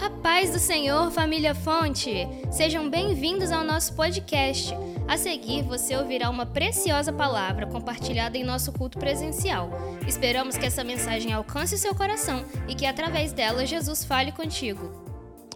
[0.00, 2.26] A paz do Senhor, família Fonte!
[2.50, 4.72] Sejam bem-vindos ao nosso podcast.
[5.06, 9.68] A seguir, você ouvirá uma preciosa palavra compartilhada em nosso culto presencial.
[10.08, 14.90] Esperamos que essa mensagem alcance o seu coração e que, através dela, Jesus fale contigo.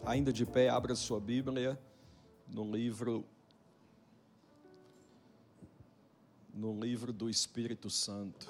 [0.05, 1.81] Ainda de pé, abra sua Bíblia
[2.47, 3.25] no livro
[6.53, 8.47] no livro do Espírito Santo.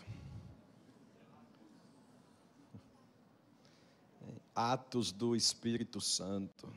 [4.55, 6.73] Atos do Espírito Santo,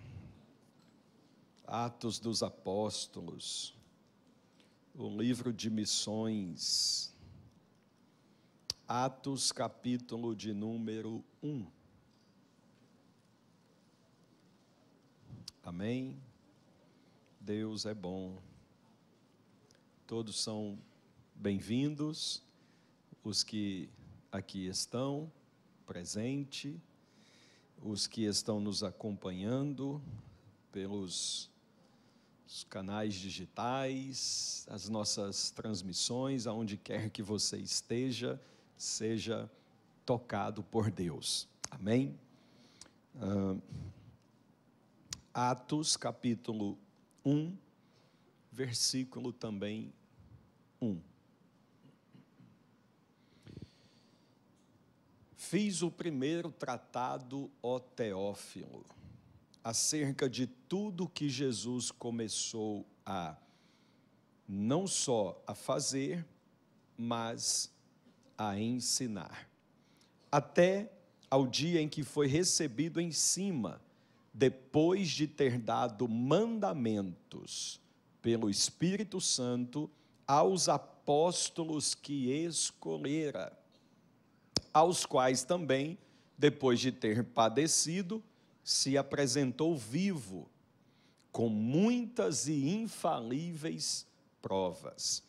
[1.64, 3.78] Atos dos Apóstolos,
[4.96, 7.14] o livro de missões,
[8.88, 11.68] Atos, capítulo de número 1.
[15.62, 16.20] Amém?
[17.40, 18.40] Deus é bom.
[20.08, 20.80] Todos são
[21.36, 22.42] bem-vindos,
[23.24, 23.88] os que
[24.32, 25.32] aqui estão,
[25.86, 26.82] presente
[27.82, 30.02] os que estão nos acompanhando
[30.72, 31.50] pelos
[32.70, 38.42] canais digitais, as nossas transmissões, aonde quer que você esteja,
[38.78, 39.50] seja
[40.06, 41.48] tocado por Deus.
[41.70, 42.18] Amém?
[43.16, 43.62] Uh,
[45.34, 46.78] Atos capítulo
[47.26, 47.56] 1,
[48.52, 49.94] versículo também
[50.82, 51.00] 1.
[55.38, 58.84] Fiz o primeiro tratado, ó Teófilo,
[59.64, 63.38] acerca de tudo que Jesus começou a
[64.48, 66.26] não só a fazer,
[66.98, 67.72] mas
[68.36, 69.48] a ensinar.
[70.32, 70.92] Até
[71.30, 73.80] ao dia em que foi recebido em cima,
[74.34, 77.80] depois de ter dado mandamentos
[78.24, 79.88] pelo Espírito Santo
[80.26, 83.56] aos apóstolos que escolhera
[84.78, 85.98] aos quais também,
[86.38, 88.24] depois de ter padecido,
[88.64, 90.48] se apresentou vivo,
[91.32, 94.06] com muitas e infalíveis
[94.40, 95.24] provas,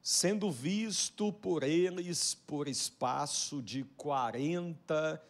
[0.00, 5.20] sendo visto por eles por espaço de quarenta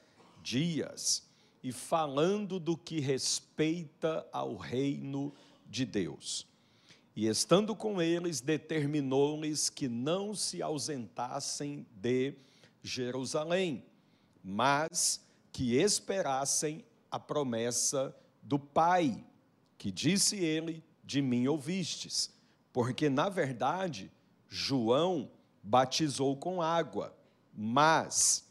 [0.43, 1.27] dias,
[1.63, 5.33] e falando do que respeita ao reino
[5.67, 6.47] de Deus.
[7.17, 12.35] E estando com eles, determinou-lhes que não se ausentassem de
[12.83, 13.85] Jerusalém,
[14.43, 19.25] mas que esperassem a promessa do Pai,
[19.79, 22.31] que disse ele: De mim ouvistes,
[22.73, 24.11] porque na verdade
[24.49, 25.31] João
[25.63, 27.17] batizou com água,
[27.55, 28.45] mas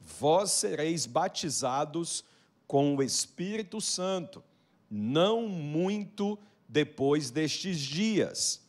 [0.00, 2.24] vós sereis batizados
[2.66, 4.44] com o Espírito Santo,
[4.90, 6.38] não muito
[6.68, 8.62] depois destes dias.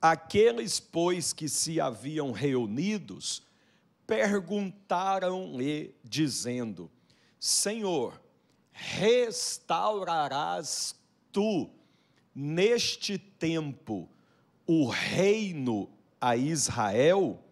[0.00, 3.42] Aqueles, pois, que se haviam reunidos,
[4.12, 6.90] perguntaram-lhe, dizendo:
[7.40, 8.20] Senhor,
[8.70, 10.94] restaurarás
[11.32, 11.70] tu
[12.34, 14.06] neste tempo
[14.66, 15.88] o reino
[16.20, 17.42] a Israel?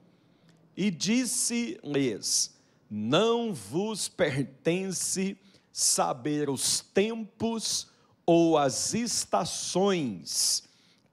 [0.76, 2.54] E disse-lhes:
[2.91, 5.38] Não vos pertence
[5.72, 7.88] saber os tempos
[8.27, 10.69] ou as estações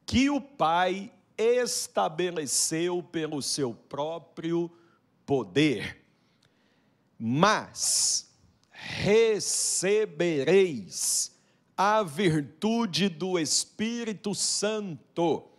[0.05, 4.69] que o Pai estabeleceu pelo seu próprio
[5.27, 6.03] poder,
[7.19, 8.33] mas
[8.71, 11.31] recebereis
[11.75, 15.51] a virtude do Espírito Santo,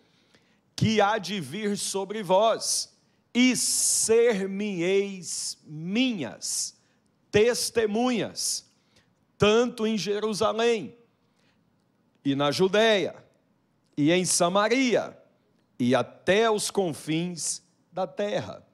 [0.74, 2.96] que há de vir sobre vós,
[3.34, 6.74] e ser-me-eis minhas
[7.30, 8.64] testemunhas,
[9.36, 10.96] tanto em Jerusalém,
[12.24, 13.22] e na Judéia,
[13.96, 15.16] e em Samaria,
[15.78, 17.62] e até os confins
[17.92, 18.66] da terra.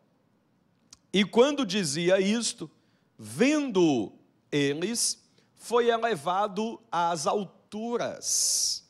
[1.15, 2.69] E quando dizia isto,
[3.17, 4.13] vendo
[4.51, 8.83] eles, foi elevado às alturas,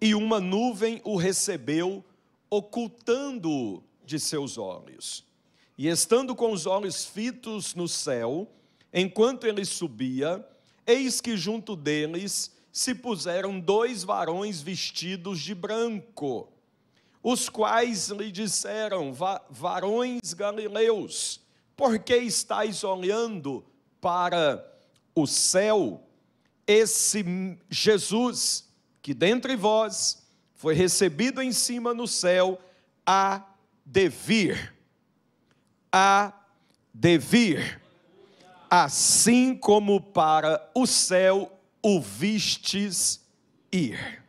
[0.00, 2.04] e uma nuvem o recebeu,
[2.50, 5.24] ocultando-o de seus olhos.
[5.78, 8.50] E estando com os olhos fitos no céu,
[8.92, 10.44] enquanto ele subia,
[10.84, 16.48] eis que junto deles se puseram dois varões vestidos de branco,
[17.22, 19.14] os quais lhe disseram:
[19.48, 21.43] Varões galileus,
[21.76, 23.64] porque estáis olhando
[24.00, 24.64] para
[25.14, 26.02] o céu?
[26.66, 27.24] Esse
[27.68, 28.68] Jesus,
[29.02, 32.58] que dentre vós foi recebido em cima no céu,
[33.06, 33.44] a
[33.84, 34.74] devir,
[35.92, 36.32] a
[36.92, 37.80] devir,
[38.70, 43.20] assim como para o céu o vistes
[43.70, 44.24] ir.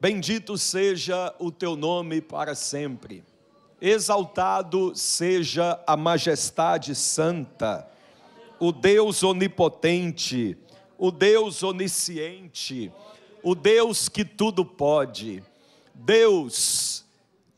[0.00, 3.24] Bendito seja o teu nome para sempre
[3.80, 7.88] exaltado seja a majestade santa,
[8.58, 10.56] o Deus onipotente,
[10.98, 12.92] o Deus onisciente,
[13.42, 15.42] o Deus que tudo pode.
[15.94, 17.04] Deus,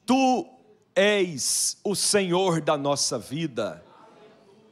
[0.04, 0.46] tu
[0.94, 3.84] és o Senhor da nossa vida,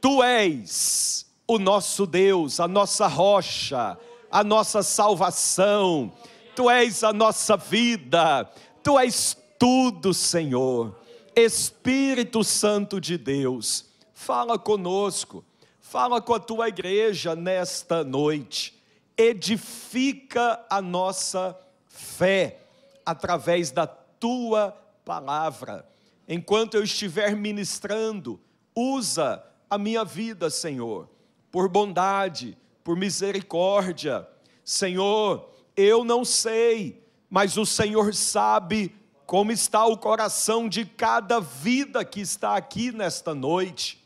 [0.01, 3.97] tu és o nosso Deus, a nossa rocha,
[4.29, 6.11] a nossa salvação,
[6.55, 8.51] tu és a nossa vida,
[8.83, 11.06] tu és tudo, Senhor.
[11.39, 15.45] Espírito Santo de Deus, fala conosco,
[15.79, 18.75] fala com a tua igreja nesta noite,
[19.15, 21.55] edifica a nossa
[21.85, 22.61] fé
[23.05, 24.71] através da tua
[25.05, 25.87] palavra.
[26.27, 28.41] Enquanto eu estiver ministrando,
[28.75, 31.07] usa a minha vida, Senhor,
[31.51, 34.27] por bondade, por misericórdia.
[34.65, 38.91] Senhor, eu não sei, mas o Senhor sabe
[39.27, 44.01] como está o coração de cada vida que está aqui nesta noite.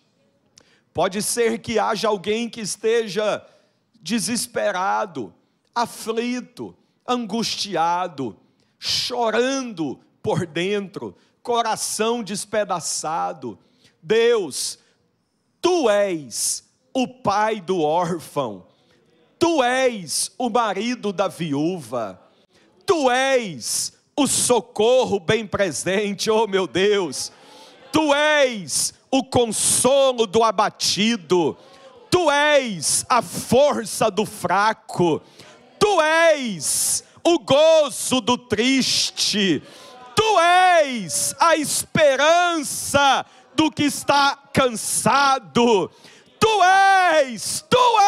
[0.91, 3.45] Pode ser que haja alguém que esteja
[4.01, 5.31] desesperado,
[5.75, 6.75] aflito,
[7.07, 8.35] angustiado,
[8.79, 13.59] chorando por dentro, coração despedaçado.
[14.01, 14.79] Deus,
[15.61, 18.65] tu és o pai do órfão,
[19.37, 22.19] tu és o marido da viúva,
[22.87, 27.31] tu és o socorro bem presente, oh meu Deus.
[27.91, 31.57] Tu és o consolo do abatido,
[32.09, 35.21] tu és a força do fraco,
[35.79, 39.61] tu és o gozo do triste,
[40.15, 43.25] tu és a esperança
[43.55, 45.91] do que está cansado,
[46.39, 47.99] tu és, tu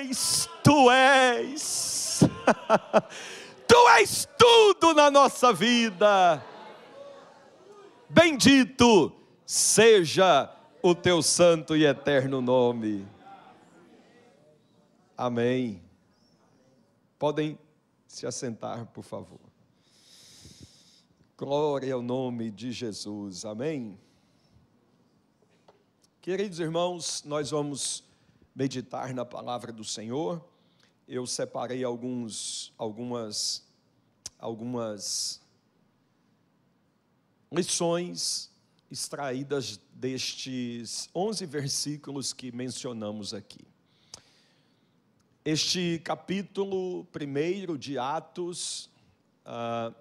[0.00, 2.22] és, tu és.
[3.72, 6.44] Tu és tudo na nossa vida.
[8.06, 9.10] Bendito
[9.46, 13.08] seja o teu santo e eterno nome.
[15.16, 15.82] Amém.
[17.18, 17.58] Podem
[18.06, 19.40] se assentar, por favor.
[21.38, 23.46] Glória ao nome de Jesus.
[23.46, 23.98] Amém.
[26.20, 28.04] Queridos irmãos, nós vamos
[28.54, 30.51] meditar na palavra do Senhor
[31.06, 33.66] eu separei alguns, algumas,
[34.38, 35.40] algumas
[37.50, 38.50] lições
[38.90, 43.60] extraídas destes 11 versículos que mencionamos aqui.
[45.44, 48.88] Este capítulo primeiro de Atos
[49.44, 49.92] ah,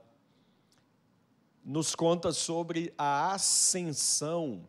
[1.64, 4.68] nos conta sobre a ascensão,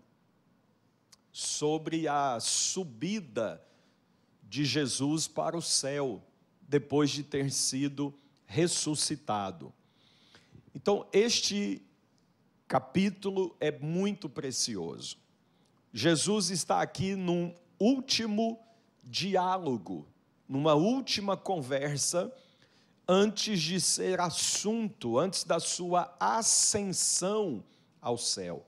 [1.30, 3.62] sobre a subida
[4.52, 6.22] de Jesus para o céu,
[6.60, 8.14] depois de ter sido
[8.44, 9.72] ressuscitado.
[10.74, 11.80] Então, este
[12.68, 15.16] capítulo é muito precioso.
[15.90, 18.62] Jesus está aqui num último
[19.02, 20.06] diálogo,
[20.46, 22.30] numa última conversa,
[23.08, 27.64] antes de ser assunto, antes da sua ascensão
[28.02, 28.66] ao céu.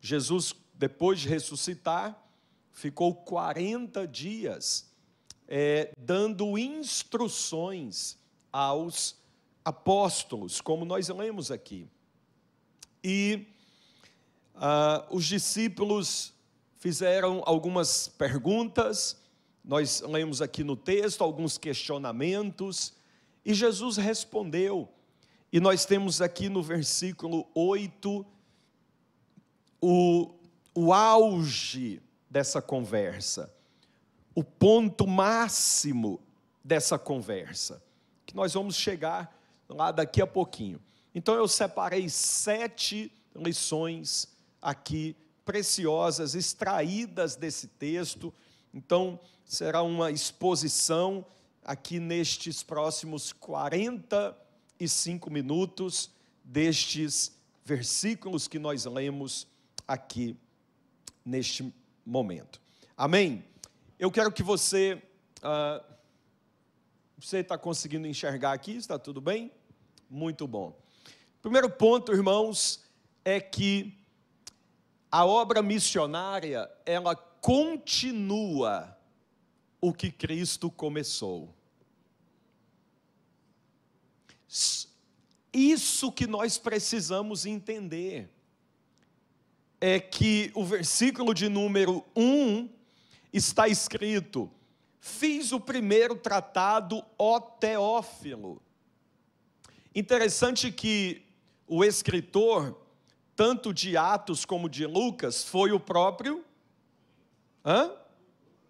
[0.00, 2.20] Jesus, depois de ressuscitar,
[2.72, 4.90] ficou 40 dias
[5.54, 8.18] é, dando instruções
[8.50, 9.20] aos
[9.62, 11.86] apóstolos, como nós lemos aqui.
[13.04, 13.46] E
[14.54, 16.32] ah, os discípulos
[16.78, 19.20] fizeram algumas perguntas,
[19.62, 22.94] nós lemos aqui no texto alguns questionamentos,
[23.44, 24.88] e Jesus respondeu.
[25.52, 28.24] E nós temos aqui no versículo 8
[29.82, 30.34] o,
[30.74, 33.52] o auge dessa conversa
[34.34, 36.20] o ponto máximo
[36.64, 37.82] dessa conversa,
[38.24, 39.36] que nós vamos chegar
[39.68, 40.80] lá daqui a pouquinho.
[41.14, 44.28] Então eu separei sete lições
[44.60, 48.32] aqui preciosas, extraídas desse texto.
[48.72, 51.26] Então será uma exposição
[51.64, 56.10] aqui nestes próximos 45 minutos
[56.44, 59.46] destes versículos que nós lemos
[59.86, 60.36] aqui
[61.24, 61.72] neste
[62.04, 62.60] momento.
[62.96, 63.44] Amém?
[64.02, 65.00] Eu quero que você.
[65.38, 65.94] Uh,
[67.16, 68.72] você está conseguindo enxergar aqui?
[68.72, 69.52] Está tudo bem?
[70.10, 70.76] Muito bom.
[71.40, 72.82] Primeiro ponto, irmãos,
[73.24, 73.96] é que
[75.08, 78.98] a obra missionária, ela continua
[79.80, 81.54] o que Cristo começou.
[85.52, 88.28] Isso que nós precisamos entender
[89.80, 92.81] é que o versículo de número 1
[93.32, 94.50] está escrito:
[95.00, 98.62] Fiz o primeiro tratado, ó Teófilo.
[99.94, 101.22] Interessante que
[101.66, 102.80] o escritor,
[103.34, 106.44] tanto de Atos como de Lucas, foi o próprio.
[107.64, 107.92] Hã?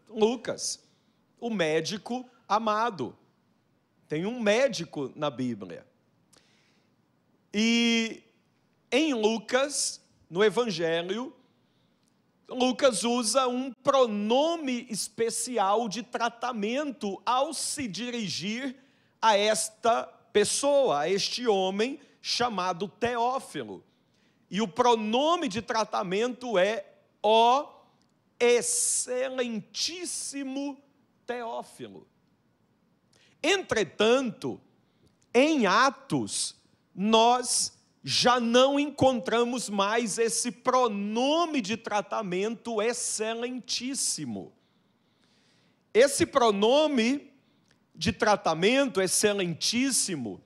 [0.08, 0.82] Lucas,
[1.40, 3.16] o médico amado.
[4.08, 5.86] Tem um médico na Bíblia.
[7.52, 8.22] E
[8.90, 11.34] em Lucas, no Evangelho,
[12.52, 18.76] Lucas usa um pronome especial de tratamento ao se dirigir
[19.20, 23.84] a esta pessoa, a este homem chamado Teófilo.
[24.50, 26.84] E o pronome de tratamento é
[27.22, 27.68] ó
[28.38, 30.78] excelentíssimo
[31.24, 32.06] Teófilo.
[33.42, 34.60] Entretanto,
[35.32, 36.54] em Atos,
[36.94, 37.72] nós
[38.04, 44.52] já não encontramos mais esse pronome de tratamento excelentíssimo.
[45.94, 47.32] Esse pronome
[47.94, 50.40] de tratamento excelentíssimo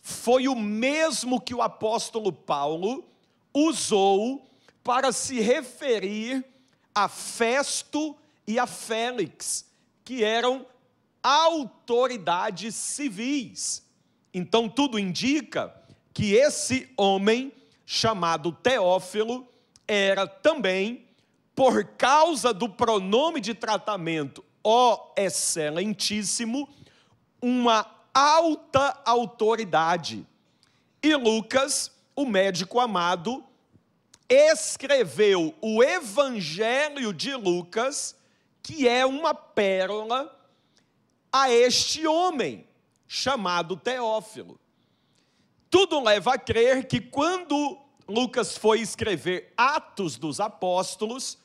[0.00, 3.08] foi o mesmo que o apóstolo Paulo
[3.52, 4.46] usou
[4.84, 6.44] para se referir
[6.94, 9.66] a Festo e a Félix,
[10.04, 10.66] que eram
[11.22, 13.84] autoridades civis.
[14.32, 15.79] Então tudo indica
[16.12, 17.52] que esse homem,
[17.86, 19.48] chamado Teófilo,
[19.86, 21.06] era também,
[21.54, 26.68] por causa do pronome de tratamento, ó excelentíssimo,
[27.40, 30.26] uma alta autoridade.
[31.02, 33.44] E Lucas, o médico amado,
[34.28, 38.14] escreveu o Evangelho de Lucas,
[38.62, 40.36] que é uma pérola
[41.32, 42.66] a este homem
[43.08, 44.60] chamado Teófilo.
[45.70, 51.38] Tudo leva a crer que quando Lucas foi escrever Atos dos Apóstolos,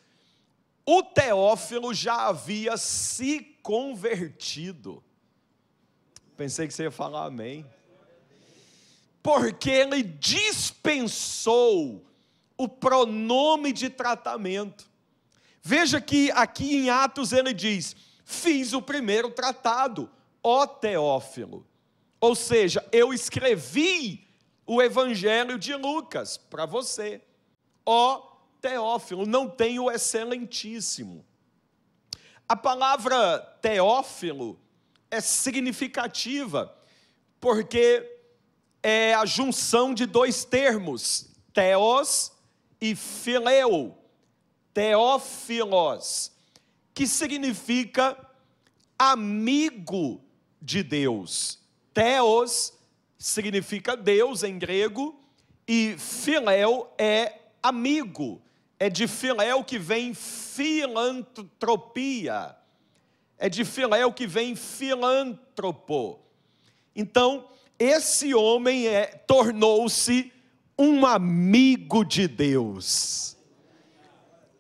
[0.84, 5.04] o Teófilo já havia se convertido.
[6.36, 7.66] Pensei que você ia falar amém.
[9.22, 12.06] Porque ele dispensou
[12.58, 14.90] o pronome de tratamento.
[15.62, 20.10] Veja que aqui em Atos ele diz: Fiz o primeiro tratado,
[20.44, 21.66] ó Teófilo.
[22.20, 24.28] Ou seja, eu escrevi
[24.66, 27.22] o Evangelho de Lucas para você.
[27.86, 31.24] Ó Teófilo, não tem o excelentíssimo.
[32.48, 34.60] A palavra Teófilo
[35.12, 36.76] é significativa,
[37.40, 38.12] porque
[38.82, 42.32] é a junção de dois termos, teos
[42.82, 43.98] e fileu,
[44.74, 46.32] teófilos,
[46.94, 48.18] que significa
[48.98, 50.24] amigo
[50.62, 51.65] de Deus.
[51.96, 52.74] Theos
[53.18, 55.18] significa Deus em grego
[55.66, 58.42] e filéu é amigo.
[58.78, 61.34] É de filéu que vem filantropia.
[63.38, 66.20] É de filéu que vem filântropo.
[66.94, 67.48] Então,
[67.80, 70.34] esse homem é, tornou-se
[70.78, 73.38] um amigo de Deus.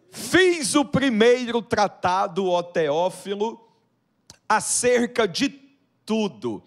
[0.09, 3.67] Fiz o primeiro tratado, ó Teófilo,
[4.47, 5.49] acerca de
[6.05, 6.63] tudo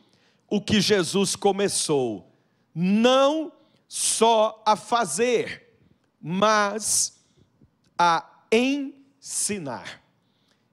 [0.49, 2.31] o que Jesus começou,
[2.75, 3.53] não
[3.87, 5.77] só a fazer,
[6.21, 7.19] mas
[7.99, 10.03] a ensinar.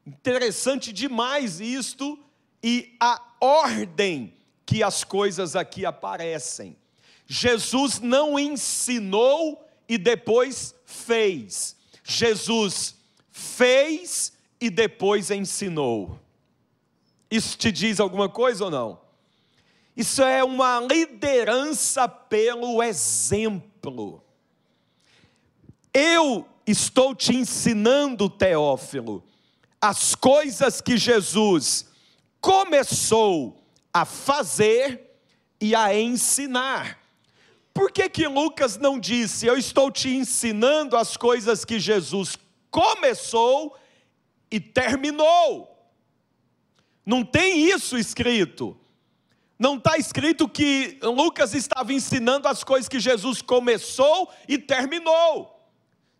[0.06, 2.20] Interessante demais isto
[2.64, 4.34] e a ordem
[4.66, 6.78] que as coisas aqui aparecem.
[7.28, 11.76] Jesus não ensinou e depois fez.
[12.04, 12.96] Jesus
[13.30, 16.20] fez e depois ensinou.
[17.30, 19.05] Isso te diz alguma coisa ou não?
[19.96, 24.22] Isso é uma liderança pelo exemplo.
[25.94, 29.24] Eu estou te ensinando, Teófilo,
[29.80, 31.88] as coisas que Jesus
[32.42, 35.18] começou a fazer
[35.62, 37.00] e a ensinar.
[37.74, 42.38] Por que que Lucas não disse, eu estou te ensinando as coisas que Jesus
[42.70, 43.78] começou
[44.52, 45.72] e terminou?
[47.06, 48.78] Não tem isso escrito.
[49.58, 55.52] Não está escrito que Lucas estava ensinando as coisas que Jesus começou e terminou.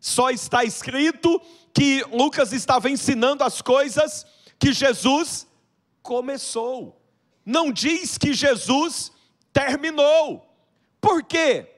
[0.00, 1.40] Só está escrito
[1.74, 4.26] que Lucas estava ensinando as coisas
[4.58, 5.46] que Jesus
[6.02, 6.98] começou.
[7.44, 9.12] Não diz que Jesus
[9.52, 10.46] terminou.
[11.00, 11.68] Por quê?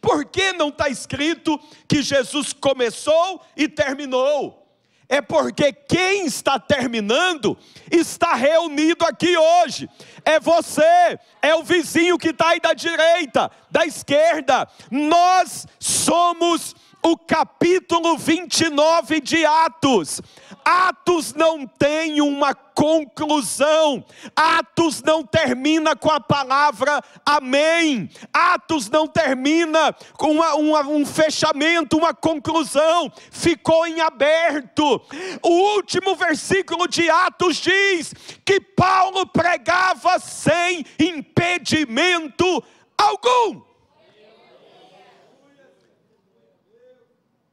[0.00, 4.63] Por que não está escrito que Jesus começou e terminou?
[5.08, 7.56] É porque quem está terminando
[7.90, 9.88] está reunido aqui hoje.
[10.24, 14.66] É você, é o vizinho que está aí da direita, da esquerda.
[14.90, 20.22] Nós somos o capítulo 29 de Atos.
[20.64, 24.02] Atos não tem uma conclusão.
[24.34, 28.08] Atos não termina com a palavra amém.
[28.32, 33.12] Atos não termina com uma, uma, um fechamento, uma conclusão.
[33.30, 35.02] Ficou em aberto.
[35.42, 38.14] O último versículo de Atos diz
[38.46, 42.64] que Paulo pregava sem impedimento
[42.96, 43.73] algum.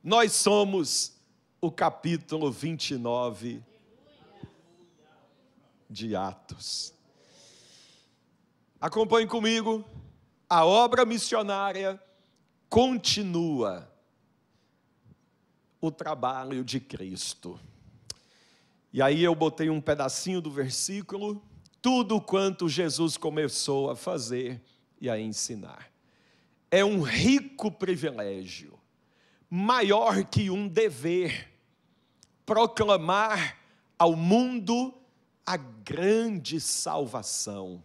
[0.03, 1.13] Nós somos
[1.61, 3.63] o capítulo 29
[5.87, 6.91] de Atos.
[8.79, 9.85] Acompanhe comigo,
[10.49, 12.01] a obra missionária
[12.67, 13.87] continua
[15.79, 17.59] o trabalho de Cristo.
[18.91, 21.39] E aí eu botei um pedacinho do versículo,
[21.79, 24.59] tudo quanto Jesus começou a fazer
[24.99, 25.91] e a ensinar.
[26.71, 28.80] É um rico privilégio
[29.53, 31.51] maior que um dever
[32.45, 33.57] proclamar
[33.99, 34.93] ao mundo
[35.45, 37.83] a grande salvação,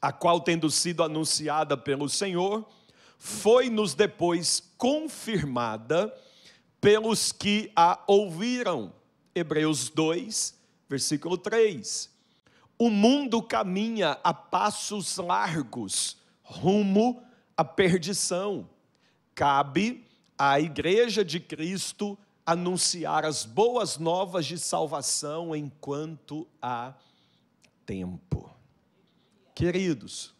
[0.00, 2.64] a qual, tendo sido anunciada pelo Senhor,
[3.18, 6.14] foi-nos depois confirmada
[6.80, 8.92] pelos que a ouviram.
[9.34, 10.56] Hebreus 2,
[10.88, 12.08] versículo 3.
[12.78, 17.20] O mundo caminha a passos largos rumo
[17.56, 18.68] à perdição.
[19.34, 20.06] Cabe
[20.44, 26.94] a igreja de Cristo anunciar as boas novas de salvação enquanto há
[27.86, 28.52] tempo.
[29.54, 30.34] Queridos,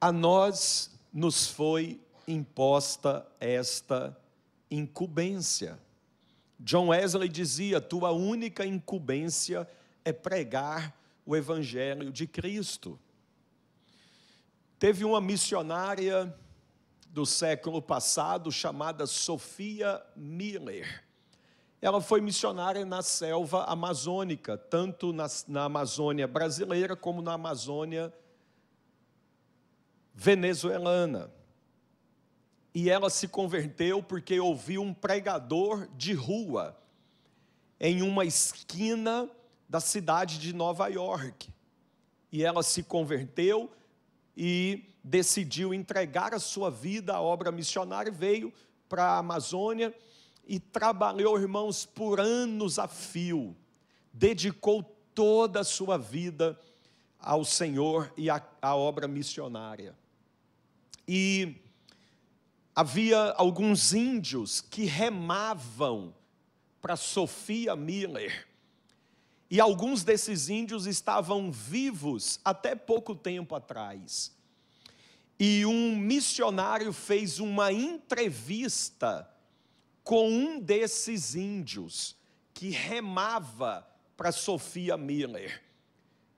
[0.00, 4.18] a nós nos foi imposta esta
[4.68, 5.78] incumbência.
[6.58, 9.64] John Wesley dizia: tua única incumbência
[10.04, 10.92] é pregar
[11.24, 12.98] o evangelho de Cristo.
[14.76, 16.36] Teve uma missionária
[17.12, 21.04] do século passado chamada Sofia Miller.
[21.80, 28.10] Ela foi missionária na selva amazônica, tanto na, na Amazônia brasileira como na Amazônia
[30.14, 31.30] venezuelana.
[32.74, 36.74] E ela se converteu porque ouviu um pregador de rua
[37.78, 39.28] em uma esquina
[39.68, 41.52] da cidade de Nova York.
[42.30, 43.70] E ela se converteu
[44.34, 48.52] e decidiu entregar a sua vida à obra missionária, veio
[48.88, 49.94] para a Amazônia
[50.46, 53.56] e trabalhou, irmãos, por anos a fio,
[54.12, 54.82] dedicou
[55.14, 56.58] toda a sua vida
[57.18, 59.96] ao Senhor e à, à obra missionária.
[61.06, 61.56] E
[62.74, 66.14] havia alguns índios que remavam
[66.80, 68.48] para Sofia Miller.
[69.50, 74.32] E alguns desses índios estavam vivos até pouco tempo atrás
[75.44, 79.28] e um missionário fez uma entrevista
[80.04, 82.16] com um desses índios
[82.54, 83.84] que remava
[84.16, 85.60] para Sofia Miller,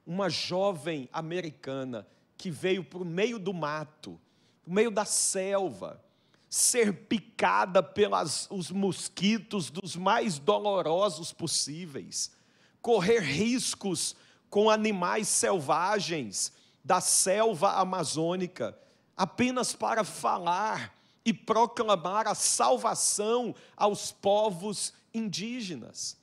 [0.07, 2.07] uma jovem americana
[2.39, 4.19] que veio para o meio do mato,
[4.67, 6.03] no meio da selva,
[6.49, 12.33] ser picada pelos os mosquitos dos mais dolorosos possíveis,
[12.81, 14.17] correr riscos
[14.49, 18.75] com animais selvagens da selva amazônica
[19.17, 26.19] apenas para falar e proclamar a salvação aos povos indígenas.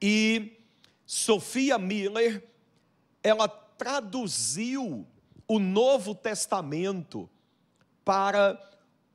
[0.00, 0.58] E
[1.04, 2.48] Sofia Miller,
[3.22, 5.06] ela traduziu
[5.46, 7.28] o Novo Testamento
[8.04, 8.58] para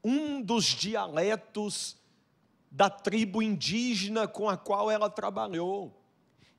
[0.03, 1.97] um dos dialetos
[2.69, 5.99] da tribo indígena com a qual ela trabalhou.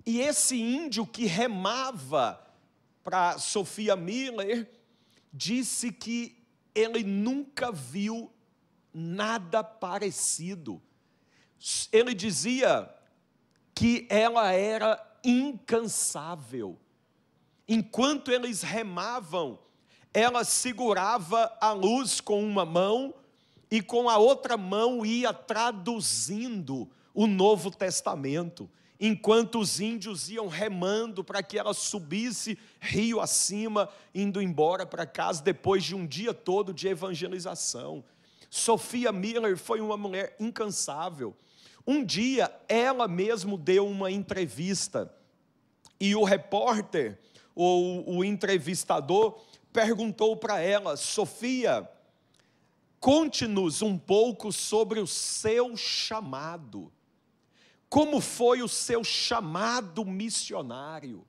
[0.04, 2.44] E esse índio que remava
[3.04, 4.68] para Sofia Miller,
[5.38, 6.36] disse que
[6.74, 8.32] ele nunca viu
[8.92, 10.82] nada parecido.
[11.92, 12.92] Ele dizia
[13.72, 16.76] que ela era incansável.
[17.68, 19.60] Enquanto eles remavam,
[20.12, 23.14] ela segurava a luz com uma mão
[23.70, 28.68] e com a outra mão ia traduzindo o Novo Testamento
[29.00, 35.42] enquanto os índios iam remando para que ela subisse rio acima, indo embora para casa
[35.42, 38.04] depois de um dia todo de evangelização.
[38.50, 41.36] Sofia Miller foi uma mulher incansável.
[41.86, 45.12] Um dia ela mesmo deu uma entrevista
[46.00, 47.18] e o repórter
[47.54, 49.40] ou o entrevistador
[49.72, 51.88] perguntou para ela: Sofia,
[53.00, 56.92] conte-nos um pouco sobre o seu chamado.
[57.88, 61.26] Como foi o seu chamado missionário?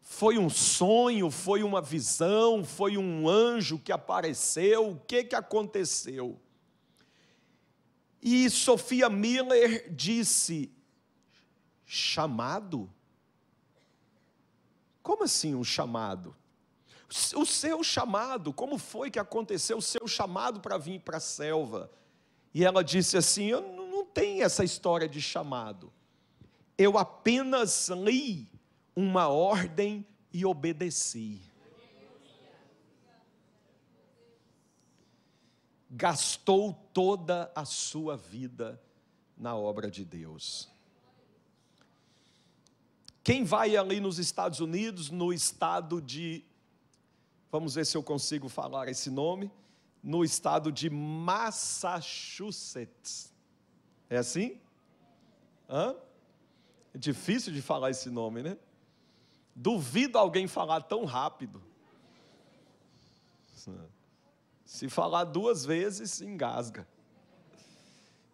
[0.00, 6.40] Foi um sonho, foi uma visão, foi um anjo que apareceu, o que, que aconteceu?
[8.22, 10.72] E Sofia Miller disse:
[11.84, 12.90] chamado?
[15.02, 16.34] Como assim um chamado?
[17.36, 21.90] O seu chamado, como foi que aconteceu o seu chamado para vir para a selva?
[22.52, 23.83] E ela disse assim: Eu não
[24.14, 25.92] tenho essa história de chamado.
[26.78, 28.48] Eu apenas li
[28.96, 31.42] uma ordem e obedeci.
[35.90, 38.80] Gastou toda a sua vida
[39.36, 40.68] na obra de Deus.
[43.22, 46.44] Quem vai ali nos Estados Unidos, no estado de
[47.54, 49.48] Vamos ver se eu consigo falar esse nome.
[50.02, 53.32] No estado de Massachusetts.
[54.14, 54.60] É assim?
[55.68, 55.96] Hã?
[56.94, 58.56] É difícil de falar esse nome, né?
[59.56, 61.60] Duvido alguém falar tão rápido.
[64.64, 66.86] Se falar duas vezes, engasga.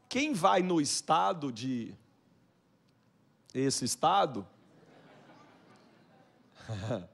[0.07, 1.95] Quem vai no estado de.
[3.55, 4.47] Esse estado?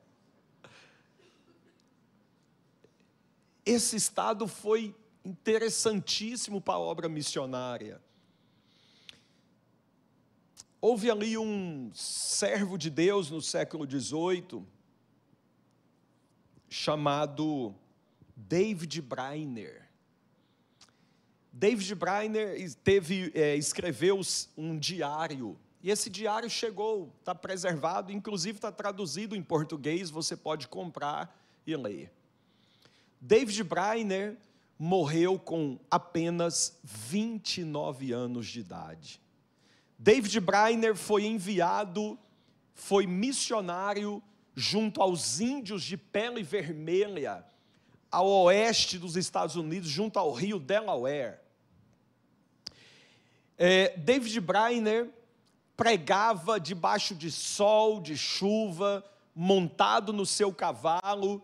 [3.65, 4.93] Esse estado foi
[5.25, 8.05] interessantíssimo para a obra missionária.
[10.89, 14.65] Houve ali um servo de Deus no século XVIII,
[16.69, 17.75] chamado
[18.37, 19.89] David Brainer.
[21.53, 24.21] David Brainer teve, é, escreveu
[24.57, 30.69] um diário, e esse diário chegou, está preservado, inclusive está traduzido em português, você pode
[30.69, 32.13] comprar e ler.
[33.21, 34.37] David Brainer
[34.79, 39.26] morreu com apenas 29 anos de idade.
[39.99, 42.19] David Brainer foi enviado,
[42.75, 44.23] foi missionário
[44.55, 47.45] junto aos índios de pele vermelha,
[48.11, 51.39] ao oeste dos Estados Unidos, junto ao rio Delaware.
[53.59, 55.11] É, David Brainer
[55.77, 59.05] pregava debaixo de sol, de chuva,
[59.35, 61.43] montado no seu cavalo,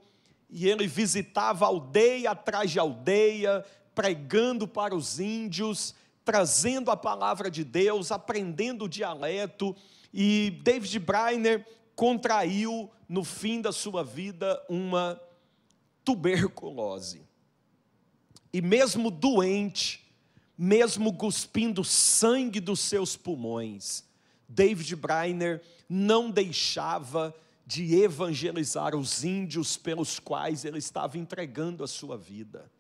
[0.49, 7.65] e ele visitava aldeia atrás de aldeia, pregando para os índios, trazendo a palavra de
[7.65, 9.77] Deus, aprendendo o dialeto,
[10.13, 15.21] e David Brainer contraiu no fim da sua vida uma
[16.05, 17.23] tuberculose.
[18.53, 20.05] E mesmo doente,
[20.57, 24.05] mesmo cuspindo sangue dos seus pulmões,
[24.49, 27.35] David Brainer não deixava
[27.67, 32.71] de evangelizar os índios pelos quais ele estava entregando a sua vida.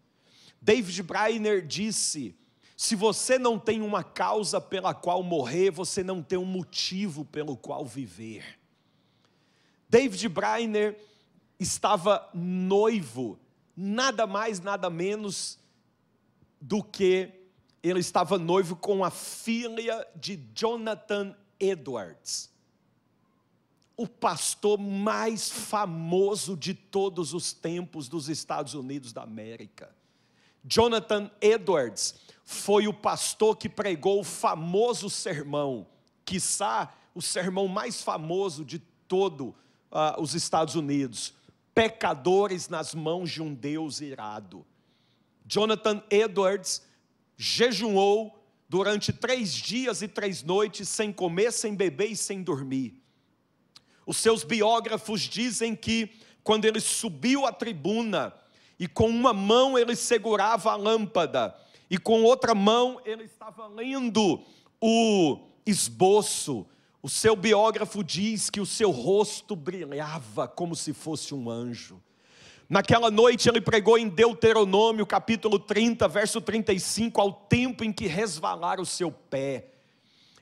[0.60, 2.36] David Brainer disse:
[2.82, 7.56] se você não tem uma causa pela qual morrer, você não tem um motivo pelo
[7.56, 8.58] qual viver.
[9.88, 10.98] David Brainer
[11.60, 13.38] estava noivo,
[13.76, 15.60] nada mais, nada menos
[16.60, 17.30] do que
[17.84, 22.50] ele estava noivo com a filha de Jonathan Edwards
[23.96, 29.94] o pastor mais famoso de todos os tempos dos Estados Unidos da América.
[30.64, 35.86] Jonathan Edwards foi o pastor que pregou o famoso sermão,
[36.24, 39.54] quiçá o sermão mais famoso de todo
[39.90, 41.34] uh, os Estados Unidos,
[41.74, 44.64] pecadores nas mãos de um Deus irado.
[45.46, 46.82] Jonathan Edwards
[47.36, 48.38] jejuou
[48.68, 53.02] durante três dias e três noites, sem comer, sem beber e sem dormir.
[54.06, 56.10] Os seus biógrafos dizem que
[56.44, 58.34] quando ele subiu à tribuna
[58.78, 61.54] e com uma mão ele segurava a lâmpada
[61.92, 64.40] e com outra mão ele estava lendo
[64.80, 66.66] o esboço.
[67.02, 72.02] O seu biógrafo diz que o seu rosto brilhava como se fosse um anjo.
[72.66, 78.80] Naquela noite ele pregou em Deuteronômio, capítulo 30, verso 35, ao tempo em que resvalar
[78.80, 79.66] o seu pé.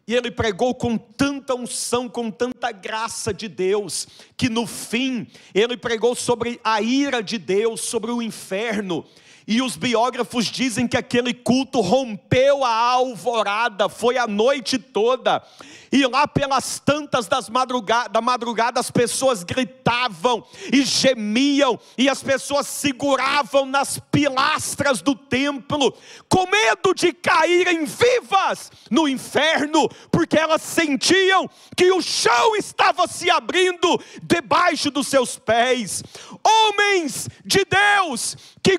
[0.07, 5.77] E ele pregou com tanta unção, com tanta graça de Deus, que no fim ele
[5.77, 9.05] pregou sobre a ira de Deus, sobre o inferno.
[9.51, 15.43] E os biógrafos dizem que aquele culto rompeu a alvorada, foi a noite toda.
[15.91, 22.23] E lá pelas tantas das madrugada, da madrugada as pessoas gritavam e gemiam e as
[22.23, 25.93] pessoas seguravam nas pilastras do templo
[26.29, 33.29] com medo de caírem vivas no inferno, porque elas sentiam que o chão estava se
[33.29, 36.05] abrindo debaixo dos seus pés.
[36.45, 38.79] Homens de Deus que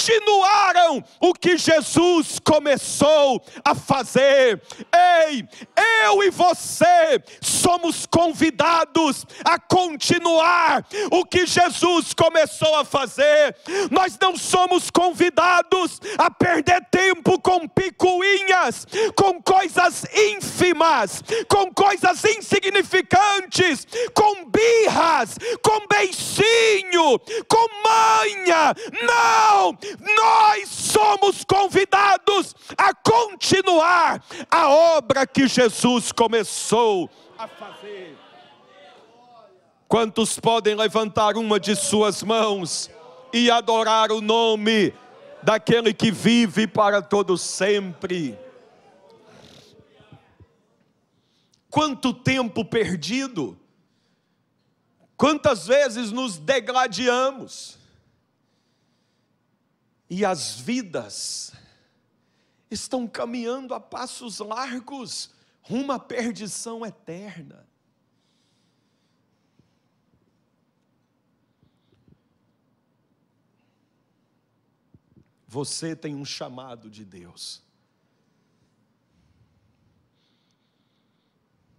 [0.00, 4.60] continuaram o que Jesus começou a fazer.
[5.28, 5.46] Ei,
[6.04, 13.54] eu e você somos convidados a continuar o que Jesus começou a fazer.
[13.90, 23.86] Nós não somos convidados a perder tempo com picuinhas, com coisas ínfimas, com coisas insignificantes,
[24.14, 28.74] com birras, com beicinho, com manha.
[29.02, 29.89] Não!
[29.98, 38.16] Nós somos convidados a continuar a obra que Jesus começou a fazer.
[39.88, 42.88] Quantos podem levantar uma de suas mãos
[43.32, 44.94] e adorar o nome
[45.42, 48.38] daquele que vive para todo sempre?
[51.68, 53.58] Quanto tempo perdido,
[55.16, 57.79] quantas vezes nos degladiamos,
[60.10, 61.52] e as vidas
[62.68, 65.30] estão caminhando a passos largos
[65.62, 67.64] rumo à perdição eterna.
[75.46, 77.62] Você tem um chamado de Deus.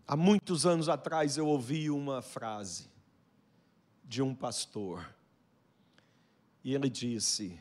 [0.07, 2.89] Há muitos anos atrás eu ouvi uma frase
[4.03, 5.13] de um pastor.
[6.63, 7.57] E ele disse: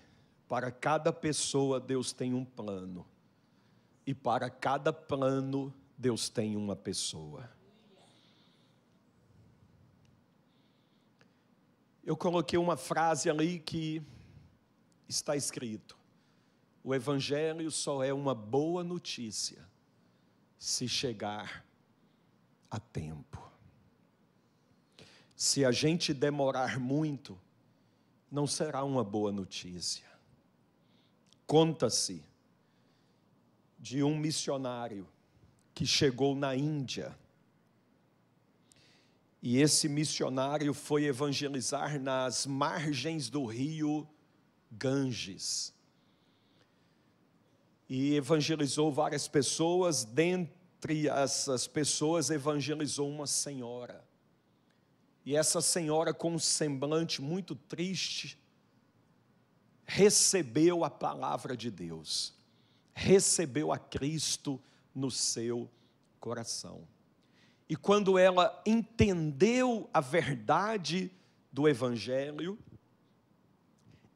[0.50, 3.06] Para cada pessoa Deus tem um plano.
[4.04, 7.48] E para cada plano Deus tem uma pessoa.
[12.02, 14.02] Eu coloquei uma frase ali que
[15.08, 15.96] está escrito:
[16.82, 19.64] O Evangelho só é uma boa notícia
[20.58, 21.64] se chegar
[22.68, 23.40] a tempo.
[25.36, 27.40] Se a gente demorar muito,
[28.28, 30.09] não será uma boa notícia.
[31.50, 32.22] Conta-se
[33.76, 35.04] de um missionário
[35.74, 37.18] que chegou na Índia.
[39.42, 44.08] E esse missionário foi evangelizar nas margens do rio
[44.70, 45.74] Ganges.
[47.88, 54.02] E evangelizou várias pessoas, dentre entre essas pessoas evangelizou uma senhora.
[55.26, 58.40] E essa senhora, com um semblante muito triste,
[59.92, 62.32] recebeu a palavra de Deus,
[62.94, 64.60] recebeu a Cristo
[64.94, 65.68] no seu
[66.20, 66.86] coração.
[67.68, 71.10] E quando ela entendeu a verdade
[71.50, 72.56] do Evangelho,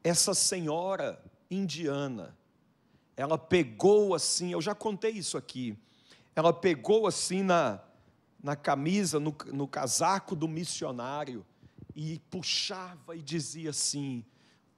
[0.01, 2.37] essa senhora indiana,
[3.17, 5.77] ela pegou assim, eu já contei isso aqui,
[6.33, 7.81] ela pegou assim na,
[8.41, 11.45] na camisa, no, no casaco do missionário
[11.93, 14.23] e puxava e dizia assim: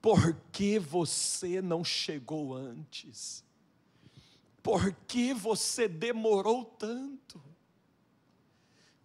[0.08, 3.44] Por que você não chegou antes?
[4.64, 7.44] Por que você demorou tanto?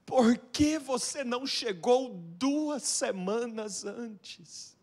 [0.06, 4.78] Por que você não chegou duas semanas antes?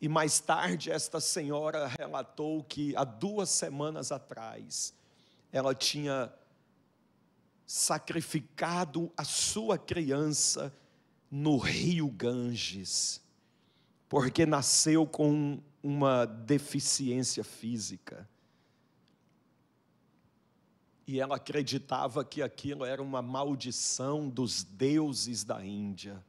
[0.00, 4.94] E mais tarde, esta senhora relatou que há duas semanas atrás,
[5.52, 6.32] ela tinha
[7.66, 10.74] sacrificado a sua criança
[11.30, 13.20] no rio Ganges,
[14.08, 18.28] porque nasceu com uma deficiência física.
[21.06, 26.24] E ela acreditava que aquilo era uma maldição dos deuses da Índia.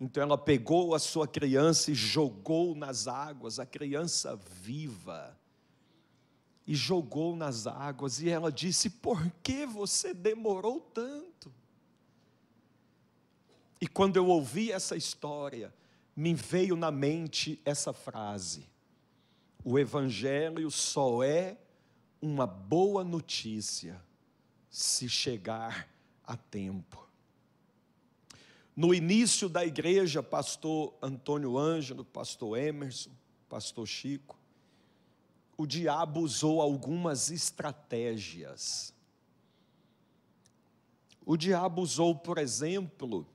[0.00, 5.36] Então ela pegou a sua criança e jogou nas águas, a criança viva
[6.66, 11.52] e jogou nas águas, e ela disse: Por que você demorou tanto?
[13.80, 15.72] E quando eu ouvi essa história,
[16.16, 18.68] me veio na mente essa frase:
[19.64, 21.58] O Evangelho só é
[22.20, 24.00] uma boa notícia
[24.70, 25.88] se chegar
[26.24, 27.04] a tempo.
[28.74, 33.10] No início da igreja, pastor Antônio Ângelo, pastor Emerson,
[33.48, 34.36] pastor Chico,
[35.56, 38.92] o diabo usou algumas estratégias.
[41.24, 43.26] O diabo usou, por exemplo,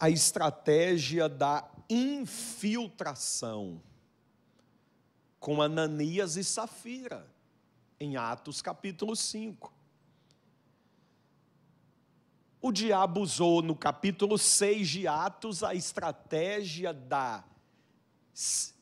[0.00, 3.82] a estratégia da infiltração
[5.38, 7.26] com Ananias e Safira,
[7.98, 9.72] em Atos capítulo 5.
[12.62, 17.44] O diabo usou no capítulo 6 de Atos a estratégia da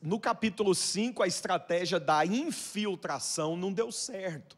[0.00, 4.57] no capítulo 5, a estratégia da infiltração não deu certo.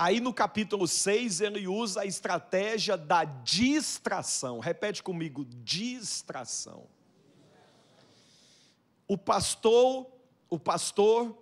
[0.00, 4.60] Aí no capítulo 6, ele usa a estratégia da distração.
[4.60, 6.86] Repete comigo: distração.
[9.08, 10.06] O pastor,
[10.48, 11.36] o pastor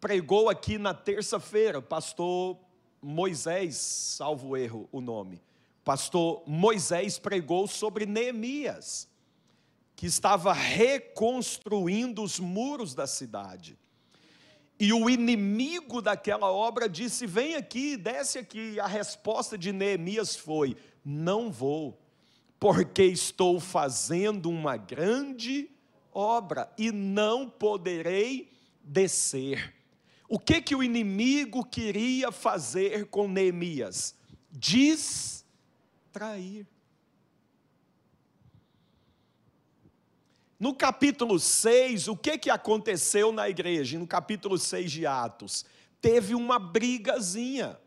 [0.00, 2.56] pregou aqui na terça-feira, pastor
[3.02, 5.42] Moisés, salvo erro o nome,
[5.84, 9.06] pastor Moisés pregou sobre Neemias,
[9.94, 13.78] que estava reconstruindo os muros da cidade.
[14.80, 18.78] E o inimigo daquela obra disse: Vem aqui, desce aqui.
[18.78, 22.00] A resposta de Neemias foi: Não vou,
[22.60, 25.68] porque estou fazendo uma grande
[26.12, 29.74] obra e não poderei descer.
[30.28, 34.14] O que que o inimigo queria fazer com Neemias?
[34.50, 35.46] Distrair.
[40.58, 43.96] No capítulo 6, o que, que aconteceu na igreja?
[43.96, 45.64] No capítulo 6 de Atos,
[46.00, 47.78] teve uma brigazinha,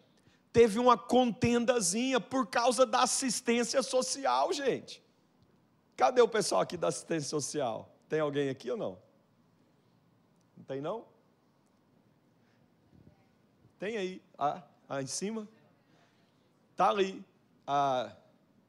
[0.53, 5.03] teve uma contendazinha por causa da assistência social, gente.
[5.97, 7.93] Cadê o pessoal aqui da assistência social?
[8.07, 8.97] Tem alguém aqui ou não?
[10.55, 11.05] Não tem não?
[13.77, 15.45] Tem aí, ah, ah em cima?
[16.71, 17.21] Está ali,
[17.67, 18.15] a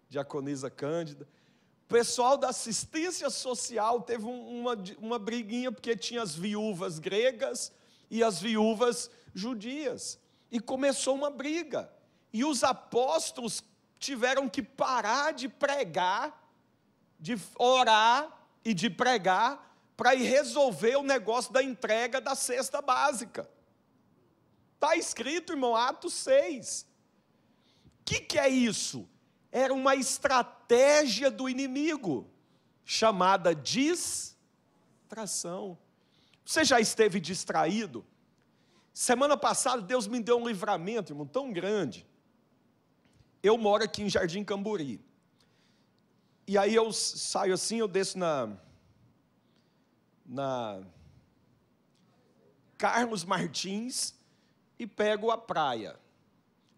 [0.08, 1.26] diaconisa Cândida
[1.92, 7.70] pessoal da assistência social teve uma, uma briguinha, porque tinha as viúvas gregas
[8.11, 10.18] e as viúvas judias.
[10.50, 11.92] E começou uma briga.
[12.33, 13.62] E os apóstolos
[13.98, 16.50] tiveram que parar de pregar,
[17.20, 23.48] de orar e de pregar, para ir resolver o negócio da entrega da cesta básica.
[24.74, 26.87] Está escrito, irmão, Atos 6.
[28.00, 29.09] O que, que é isso?
[29.52, 32.26] Era uma estratégia do inimigo,
[32.84, 34.36] chamada distração.
[36.44, 38.04] Você já esteve distraído?
[38.94, 42.06] Semana passada, Deus me deu um livramento, irmão, tão grande.
[43.42, 45.04] Eu moro aqui em Jardim Camburi.
[46.46, 48.56] E aí eu saio assim, eu desço na.
[50.24, 50.82] na
[52.78, 54.14] Carlos Martins
[54.78, 56.00] e pego a praia.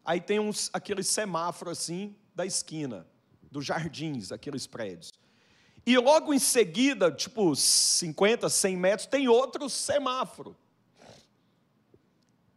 [0.04, 3.06] Aí tem uns aqueles semáforos assim, da esquina,
[3.50, 5.12] dos jardins, aqueles prédios.
[5.86, 10.56] E logo em seguida, tipo 50, 100 metros, tem outro semáforo.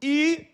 [0.01, 0.47] E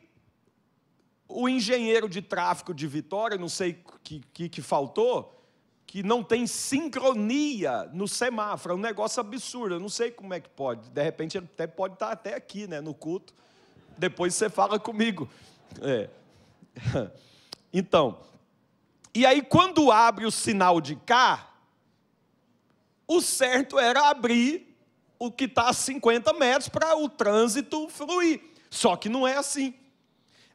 [1.28, 5.44] o engenheiro de tráfego de Vitória, não sei o que, que, que, faltou,
[5.86, 10.40] que não tem sincronia no semáforo, é um negócio absurdo, eu não sei como é
[10.40, 13.34] que pode, de repente ele até pode estar até aqui, né, no culto,
[13.98, 15.30] depois você fala comigo.
[15.82, 16.10] É.
[17.76, 18.20] Então,
[19.15, 21.54] e aí, quando abre o sinal de cá,
[23.08, 24.76] o certo era abrir
[25.19, 28.41] o que está a 50 metros para o trânsito fluir.
[28.69, 29.76] Só que não é assim.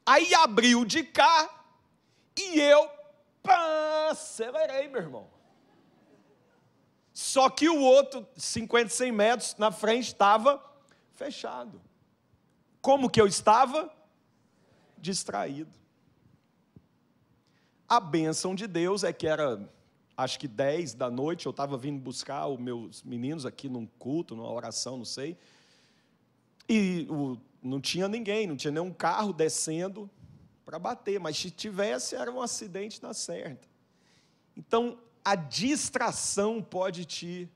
[0.04, 1.48] Aí abriu de cá
[2.36, 2.90] e eu
[3.42, 5.30] pá, acelerei, meu irmão.
[7.12, 10.62] Só que o outro, 50, 100 metros na frente, estava
[11.14, 11.80] fechado.
[12.80, 13.92] Como que eu estava?
[14.96, 15.77] Distraído.
[17.88, 19.66] A bênção de Deus é que era,
[20.14, 24.36] acho que 10 da noite, eu estava vindo buscar os meus meninos aqui num culto,
[24.36, 25.38] numa oração, não sei.
[26.68, 30.10] E o, não tinha ninguém, não tinha nenhum carro descendo
[30.66, 33.66] para bater, mas se tivesse, era um acidente na certa.
[34.54, 37.48] Então, a distração pode te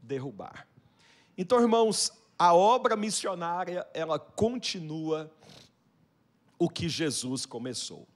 [0.00, 0.68] derrubar.
[1.36, 5.28] Então, irmãos, a obra missionária, ela continua
[6.56, 8.06] o que Jesus começou.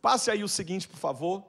[0.00, 1.44] Passe aí o seguinte, por favor.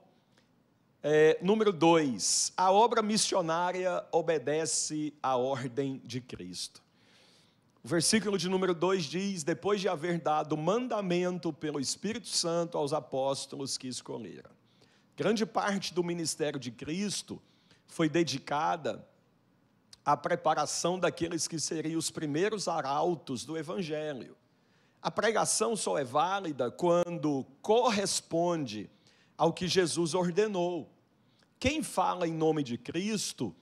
[1.03, 6.83] É, número dois, a obra missionária obedece à ordem de Cristo.
[7.83, 12.93] O versículo de número 2 diz: Depois de haver dado mandamento pelo Espírito Santo aos
[12.93, 14.51] apóstolos que escolheram.
[15.17, 17.41] Grande parte do ministério de Cristo
[17.87, 19.07] foi dedicada
[20.05, 24.35] à preparação daqueles que seriam os primeiros arautos do Evangelho.
[25.01, 28.89] A pregação só é válida quando corresponde
[29.35, 30.91] ao que Jesus ordenou.
[31.59, 33.55] Quem fala em nome de Cristo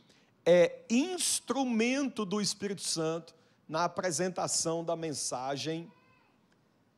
[0.45, 3.33] é instrumento do Espírito Santo
[3.67, 5.89] na apresentação da mensagem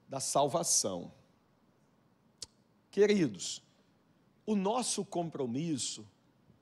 [0.10, 1.12] da salvação.
[2.90, 3.62] Queridos,
[4.46, 6.08] o nosso compromisso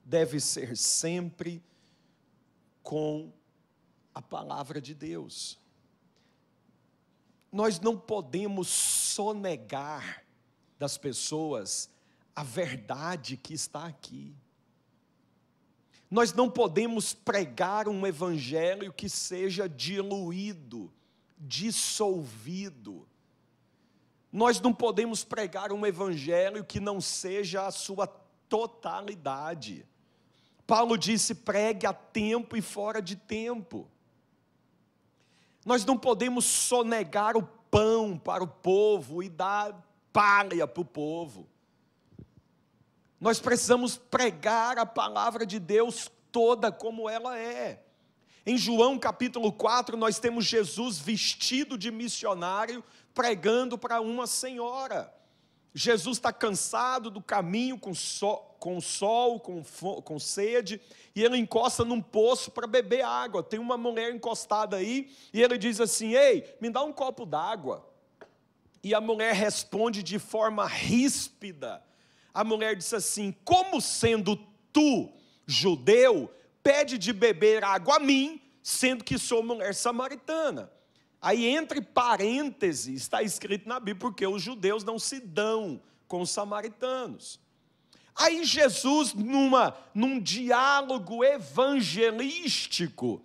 [0.04, 1.64] deve ser sempre
[2.84, 3.32] com
[4.14, 5.58] a palavra de Deus
[7.52, 10.24] nós não podemos sonegar
[10.78, 11.90] das pessoas
[12.36, 14.36] a verdade que está aqui.
[16.10, 20.92] Nós não podemos pregar um evangelho que seja diluído,
[21.38, 23.08] dissolvido.
[24.32, 28.08] Nós não podemos pregar um evangelho que não seja a sua
[28.48, 29.86] totalidade.
[30.66, 33.90] Paulo disse: pregue a tempo e fora de tempo.
[35.70, 39.80] Nós não podemos sonegar o pão para o povo e dar
[40.12, 41.48] palha para o povo.
[43.22, 47.84] Nós precisamos pregar a palavra de Deus toda como ela é.
[48.48, 55.14] Em João capítulo 4, nós temos Jesus vestido de missionário, pregando para uma senhora.
[55.80, 60.82] Jesus está cansado do caminho com sol, com, sol com, com sede,
[61.16, 63.42] e ele encosta num poço para beber água.
[63.42, 67.88] Tem uma mulher encostada aí, e ele diz assim: Ei, me dá um copo d'água.
[68.84, 71.82] E a mulher responde de forma ríspida.
[72.34, 74.36] A mulher diz assim: Como sendo
[74.74, 75.10] tu
[75.46, 76.30] judeu,
[76.62, 80.70] pede de beber água a mim, sendo que sou mulher samaritana.
[81.22, 86.30] Aí, entre parênteses, está escrito na Bíblia, porque os judeus não se dão com os
[86.30, 87.40] samaritanos.
[88.16, 93.24] Aí Jesus, numa, num diálogo evangelístico,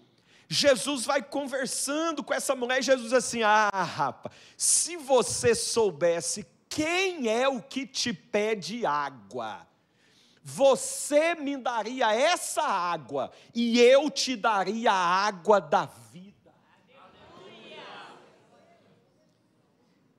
[0.49, 7.28] Jesus vai conversando com essa mulher, e Jesus assim: Ah, rapaz, se você soubesse quem
[7.28, 9.66] é o que te pede água,
[10.42, 16.34] você me daria essa água, e eu te daria a água da vida.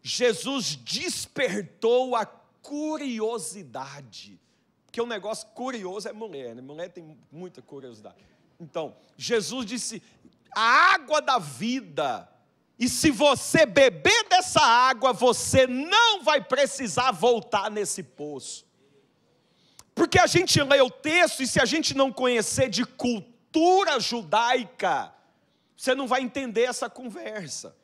[0.08, 2.28] Jesus despertou a
[2.62, 4.40] curiosidade.
[4.86, 6.62] Porque um negócio curioso é mulher, né?
[6.62, 8.18] Mulher tem muita curiosidade.
[8.60, 10.04] Então, Jesus disse:
[10.56, 12.30] a água da vida.
[12.78, 18.64] E se você beber dessa água, você não vai precisar voltar nesse poço.
[19.96, 25.12] Porque a gente lê o texto e se a gente não conhecer de cultura judaica,
[25.76, 27.76] você não vai entender essa conversa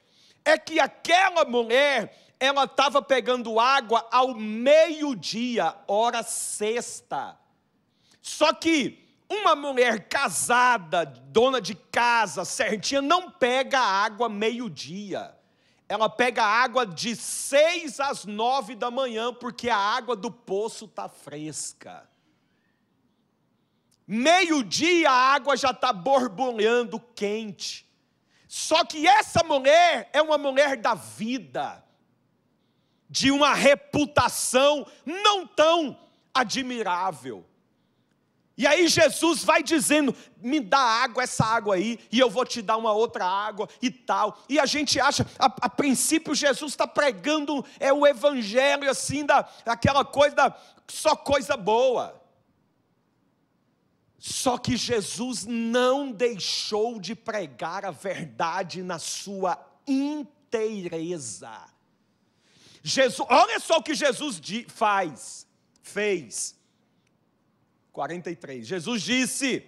[0.43, 7.37] é que aquela mulher, ela estava pegando água ao meio-dia, hora sexta.
[8.21, 15.35] Só que uma mulher casada, dona de casa, certinha, não pega água meio-dia.
[15.87, 21.09] Ela pega água de seis às nove da manhã, porque a água do poço está
[21.09, 22.09] fresca.
[24.07, 27.89] Meio-dia a água já está borbulhando quente.
[28.53, 31.81] Só que essa mulher é uma mulher da vida,
[33.09, 35.97] de uma reputação não tão
[36.33, 37.45] admirável.
[38.57, 42.61] E aí Jesus vai dizendo: me dá água, essa água aí, e eu vou te
[42.61, 44.37] dar uma outra água e tal.
[44.49, 49.47] E a gente acha, a, a princípio, Jesus está pregando é o evangelho assim, da,
[49.65, 50.57] aquela coisa, da,
[50.89, 52.20] só coisa boa.
[54.23, 61.67] Só que Jesus não deixou de pregar a verdade na sua inteireza.
[62.83, 65.47] Jesus, olha só o que Jesus faz,
[65.81, 66.55] fez.
[67.91, 68.67] 43.
[68.67, 69.65] Jesus disse: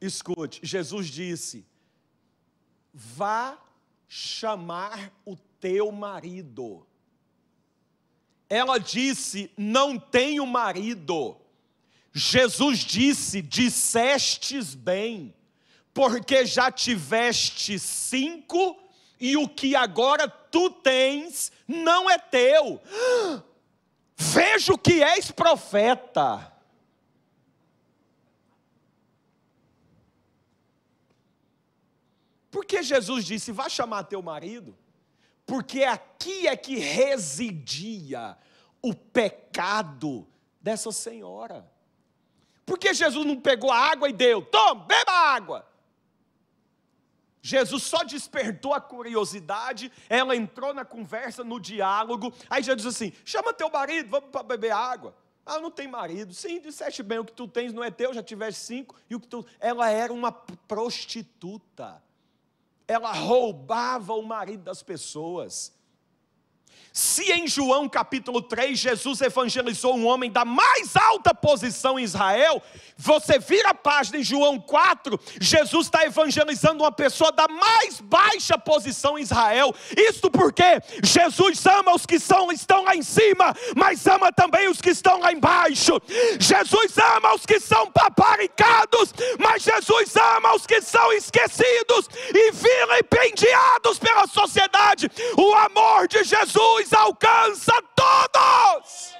[0.00, 1.66] Escute, Jesus disse:
[2.94, 3.58] Vá
[4.06, 6.86] chamar o teu marido.
[8.48, 11.41] Ela disse: Não tenho marido.
[12.12, 15.34] Jesus disse: Dissestes bem,
[15.94, 18.78] porque já tiveste cinco,
[19.18, 22.80] e o que agora tu tens não é teu.
[24.16, 26.52] Vejo que és profeta.
[32.50, 34.76] Por que Jesus disse: Vá chamar teu marido?
[35.46, 38.36] Porque aqui é que residia
[38.82, 40.28] o pecado
[40.60, 41.71] dessa senhora.
[42.64, 44.42] Por que Jesus não pegou a água e deu?
[44.42, 45.66] Toma, beba água.
[47.44, 52.32] Jesus só despertou a curiosidade, ela entrou na conversa, no diálogo.
[52.48, 55.12] Aí Jesus disse assim: chama teu marido, vamos para beber água.
[55.44, 56.32] Ah, não tem marido.
[56.32, 59.20] Sim, disseste bem, o que tu tens não é teu, já tiveste cinco, e o
[59.20, 59.44] que tu.
[59.58, 62.00] Ela era uma prostituta.
[62.86, 65.72] Ela roubava o marido das pessoas.
[66.92, 72.62] Se em João capítulo 3 Jesus evangelizou um homem da mais alta posição em Israel,
[72.98, 78.58] você vira a página em João 4, Jesus está evangelizando uma pessoa da mais baixa
[78.58, 79.74] posição em Israel.
[79.96, 84.80] Isto porque Jesus ama os que são, estão lá em cima, mas ama também os
[84.80, 85.98] que estão lá embaixo.
[86.38, 93.98] Jesus ama os que são paparicados, mas Jesus ama os que são esquecidos e vilipendiados
[93.98, 95.10] pela sociedade.
[95.38, 99.14] O amor de Jesus Jesus alcança todos.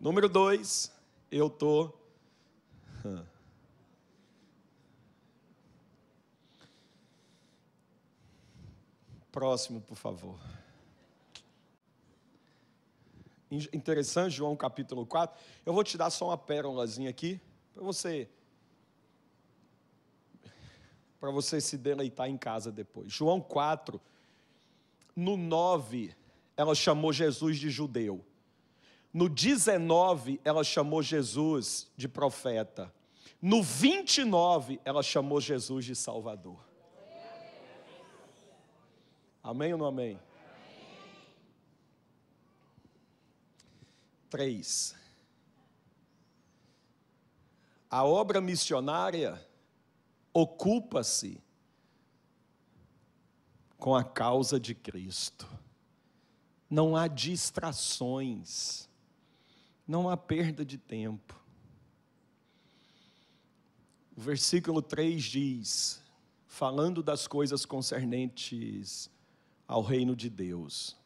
[0.00, 0.92] Número dois,
[1.30, 1.92] eu tô.
[9.30, 10.38] Próximo, por favor.
[13.50, 15.38] Interessante, João capítulo 4.
[15.66, 17.40] Eu vou te dar só uma pérolazinha aqui,
[17.74, 18.28] para você
[21.20, 23.12] para você se deleitar em casa depois.
[23.12, 24.00] João 4,
[25.14, 26.14] no 9,
[26.56, 28.24] ela chamou Jesus de judeu.
[29.12, 32.92] No 19, ela chamou Jesus de profeta.
[33.40, 36.58] No 29, ela chamou Jesus de Salvador.
[39.42, 40.18] Amém ou não amém?
[44.28, 44.94] Três.
[47.90, 49.47] A obra missionária
[50.40, 51.42] ocupa-se
[53.76, 55.48] com a causa de Cristo.
[56.70, 58.88] Não há distrações,
[59.86, 61.34] não há perda de tempo.
[64.16, 66.02] O versículo 3 diz,
[66.46, 69.10] falando das coisas concernentes
[69.66, 70.96] ao reino de Deus.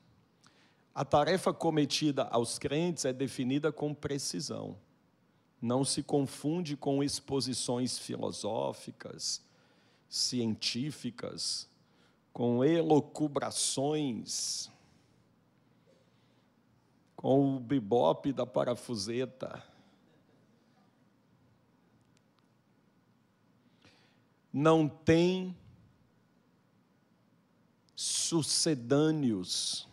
[0.95, 4.77] A tarefa cometida aos crentes é definida com precisão
[5.63, 9.41] não se confunde com exposições filosóficas,
[10.09, 11.71] científicas,
[12.33, 14.69] com elocubrações,
[17.15, 19.63] com o bibope da parafuseta.
[24.53, 25.57] Não tem
[27.95, 29.89] sucedâneos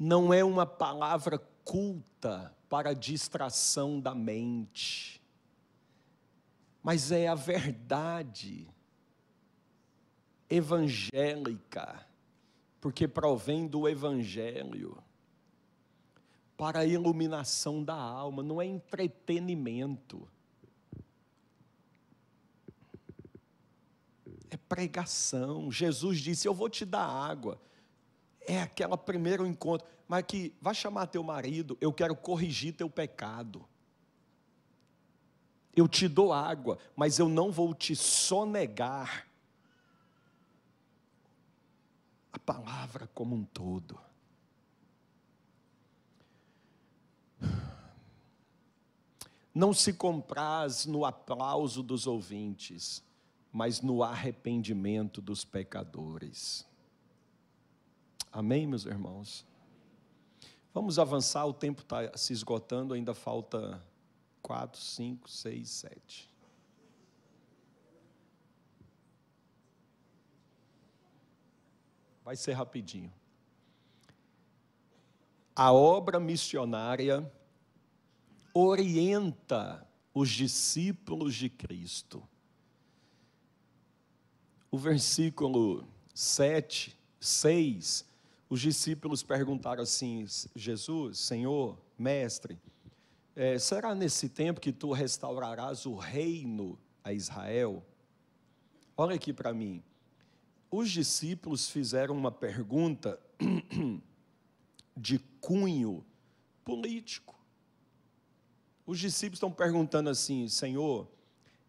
[0.00, 5.22] não é uma palavra culta para distração da mente,
[6.82, 8.66] mas é a verdade
[10.48, 12.06] evangélica,
[12.80, 14.96] porque provém do Evangelho,
[16.56, 20.26] para a iluminação da alma, não é entretenimento.
[24.48, 25.70] É pregação.
[25.70, 27.60] Jesus disse: Eu vou te dar água
[28.50, 33.64] é aquele primeiro encontro, mas que vai chamar teu marido, eu quero corrigir teu pecado.
[35.74, 39.28] Eu te dou água, mas eu não vou te sonegar
[42.32, 43.98] a palavra como um todo.
[49.54, 53.02] Não se compraz no aplauso dos ouvintes,
[53.52, 56.68] mas no arrependimento dos pecadores.
[58.32, 59.44] Amém, meus irmãos?
[60.72, 63.84] Vamos avançar, o tempo está se esgotando, ainda falta
[64.40, 66.32] quatro, cinco, seis, sete.
[72.24, 73.12] Vai ser rapidinho.
[75.56, 77.28] A obra missionária
[78.54, 82.22] orienta os discípulos de Cristo.
[84.70, 88.09] O versículo 7, 6
[88.50, 90.26] os discípulos perguntaram assim:
[90.56, 92.58] Jesus, Senhor, Mestre,
[93.36, 97.86] é, será nesse tempo que tu restaurarás o reino a Israel?
[98.96, 99.80] Olha aqui para mim.
[100.68, 103.18] Os discípulos fizeram uma pergunta
[104.96, 106.04] de cunho
[106.64, 107.38] político.
[108.84, 111.08] Os discípulos estão perguntando assim: Senhor,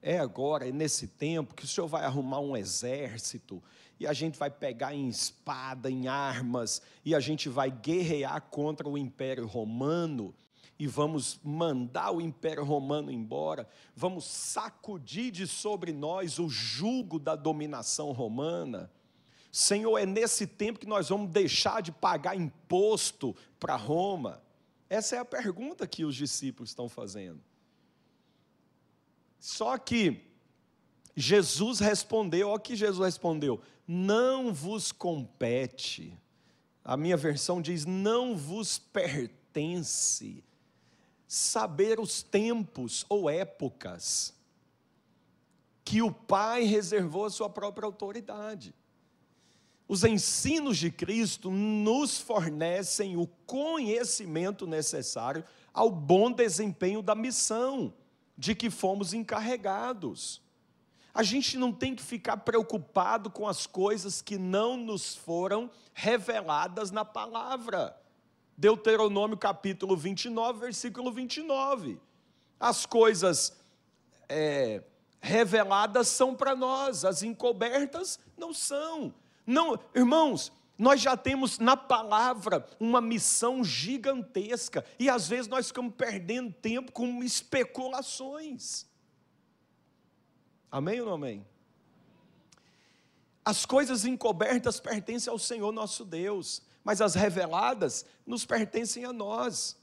[0.02, 3.62] é agora, é nesse tempo que o Senhor vai arrumar um exército
[4.02, 8.90] e a gente vai pegar em espada, em armas, e a gente vai guerrear contra
[8.90, 10.34] o Império Romano,
[10.80, 17.36] e vamos mandar o Império Romano embora, vamos sacudir de sobre nós o jugo da
[17.36, 18.92] dominação romana.
[19.52, 24.42] Senhor, é nesse tempo que nós vamos deixar de pagar imposto para Roma?
[24.90, 27.40] Essa é a pergunta que os discípulos estão fazendo.
[29.40, 30.31] Só que
[31.16, 36.18] Jesus respondeu, olha o que Jesus respondeu: não vos compete.
[36.84, 40.44] A minha versão diz: não vos pertence
[41.28, 44.34] saber os tempos ou épocas
[45.84, 48.74] que o Pai reservou a sua própria autoridade.
[49.88, 55.44] Os ensinos de Cristo nos fornecem o conhecimento necessário
[55.74, 57.94] ao bom desempenho da missão
[58.38, 60.42] de que fomos encarregados.
[61.14, 66.90] A gente não tem que ficar preocupado com as coisas que não nos foram reveladas
[66.90, 67.98] na palavra.
[68.58, 72.00] Deuteronômio capítulo 29, versículo 29.
[72.60, 73.58] As coisas
[74.30, 74.84] é,
[75.20, 79.14] reveladas são para nós, as encobertas não são.
[79.46, 85.94] Não, irmãos, nós já temos na palavra uma missão gigantesca e às vezes nós ficamos
[85.96, 88.86] perdendo tempo com especulações.
[90.72, 91.46] Amém ou não amém?
[93.44, 99.76] As coisas encobertas pertencem ao Senhor nosso Deus, mas as reveladas nos pertencem a nós.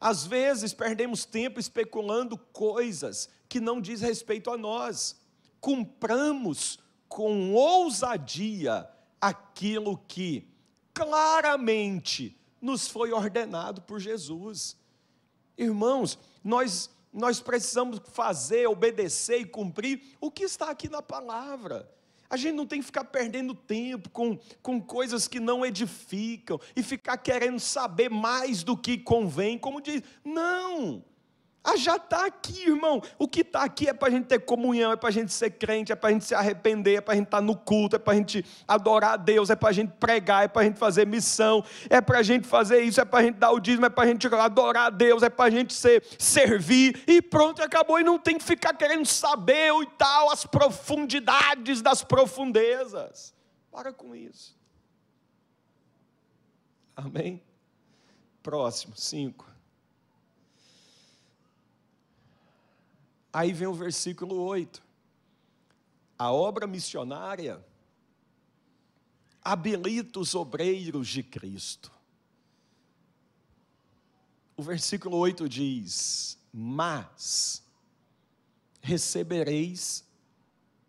[0.00, 5.20] Às vezes perdemos tempo especulando coisas que não diz respeito a nós.
[5.60, 8.88] Cumpramos com ousadia
[9.20, 10.48] aquilo que
[10.94, 14.76] claramente nos foi ordenado por Jesus.
[15.56, 21.90] Irmãos, nós nós precisamos fazer, obedecer e cumprir o que está aqui na palavra.
[22.28, 26.82] A gente não tem que ficar perdendo tempo com, com coisas que não edificam e
[26.82, 30.02] ficar querendo saber mais do que convém, como diz.
[30.24, 31.04] Não!
[31.62, 33.02] Ah, já está aqui, irmão.
[33.18, 35.50] O que está aqui é para a gente ter comunhão, é para a gente ser
[35.50, 37.96] crente, é para a gente se arrepender, é para a gente estar tá no culto,
[37.96, 40.64] é para a gente adorar a Deus, é para a gente pregar, é para a
[40.64, 43.60] gente fazer missão, é para a gente fazer isso, é para a gente dar o
[43.60, 47.20] dízimo, é para a gente adorar a Deus, é para a gente ser, servir, e
[47.20, 48.00] pronto, acabou.
[48.00, 53.34] E não tem que ficar querendo saber e tal, as profundidades das profundezas.
[53.70, 54.58] Para com isso.
[56.96, 57.42] Amém?
[58.42, 59.49] Próximo, cinco.
[63.32, 64.82] Aí vem o versículo 8.
[66.18, 67.64] A obra missionária
[69.42, 71.90] habilita os obreiros de Cristo.
[74.56, 77.62] O versículo 8 diz: Mas
[78.82, 80.04] recebereis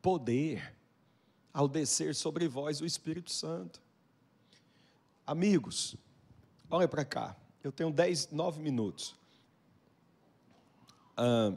[0.02, 0.76] poder
[1.54, 3.82] ao descer sobre vós o Espírito Santo.
[5.26, 5.96] Amigos,
[6.70, 9.16] olha para cá, eu tenho 10, 9 minutos.
[11.16, 11.54] Ah,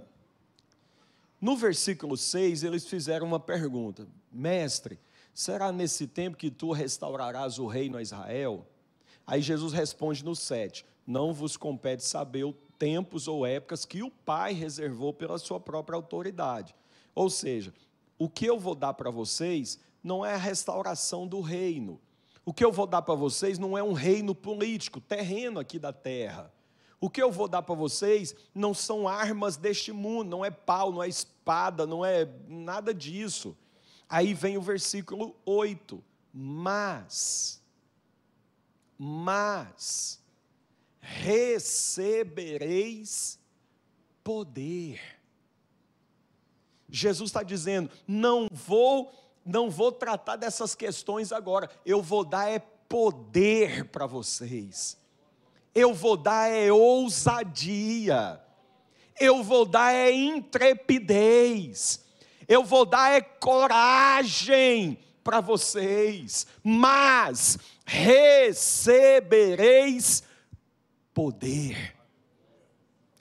[1.45, 4.99] no versículo 6, eles fizeram uma pergunta: Mestre,
[5.35, 8.67] será nesse tempo que tu restaurarás o reino a Israel?
[9.27, 14.11] Aí Jesus responde no 7: Não vos compete saber os tempos ou épocas que o
[14.11, 16.75] Pai reservou pela sua própria autoridade.
[17.15, 17.75] Ou seja,
[18.19, 22.01] o que eu vou dar para vocês não é a restauração do reino.
[22.43, 25.93] O que eu vou dar para vocês não é um reino político, terreno aqui da
[25.93, 26.51] terra.
[27.05, 30.91] O que eu vou dar para vocês não são armas deste mundo, não é pau,
[30.91, 33.55] não é espada, não é nada disso.
[34.09, 36.03] Aí vem o versículo 8:
[36.33, 37.63] Mas,
[38.97, 40.19] mas,
[40.99, 42.49] recebereis
[44.23, 44.99] poder.
[46.89, 49.13] Jesus está dizendo: não vou,
[49.45, 55.04] não vou tratar dessas questões agora, eu vou dar é poder para vocês
[55.75, 58.41] eu vou dar é ousadia,
[59.19, 62.05] eu vou dar é intrepidez,
[62.47, 69.33] eu vou dar é coragem para vocês, mas recebereis
[71.13, 71.95] poder.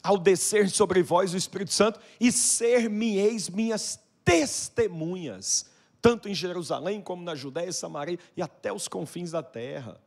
[0.04, 5.66] Ao descer sobre vós o Espírito Santo e ser-me-eis minhas testemunhas,
[6.02, 10.03] tanto em Jerusalém como na Judéia e Samaria e até os confins da terra.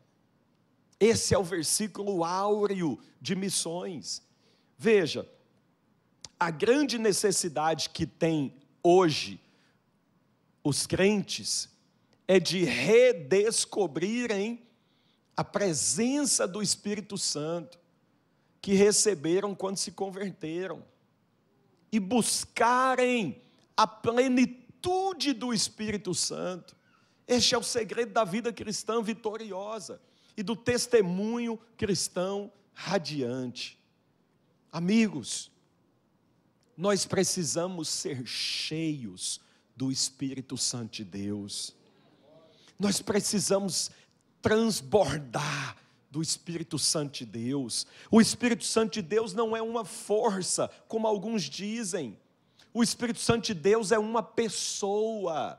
[0.99, 4.23] Esse é o versículo áureo de missões.
[4.79, 5.31] Veja,
[6.41, 9.39] a grande necessidade que tem hoje
[10.65, 11.69] os crentes
[12.27, 14.67] é de redescobrirem
[15.37, 17.79] a presença do Espírito Santo
[18.61, 20.83] que receberam quando se converteram
[21.93, 23.41] e buscarem
[23.77, 26.75] a plenitude do Espírito Santo.
[27.29, 30.01] Este é o segredo da vida cristã vitoriosa
[30.37, 33.79] e do testemunho cristão radiante.
[34.71, 35.51] Amigos,
[36.77, 39.41] nós precisamos ser cheios
[39.75, 41.75] do Espírito Santo de Deus.
[42.79, 43.91] Nós precisamos
[44.43, 45.77] transbordar
[46.11, 47.87] do Espírito Santo de Deus.
[48.11, 52.19] O Espírito Santo de Deus não é uma força, como alguns dizem.
[52.73, 55.59] O Espírito Santo de Deus é uma pessoa.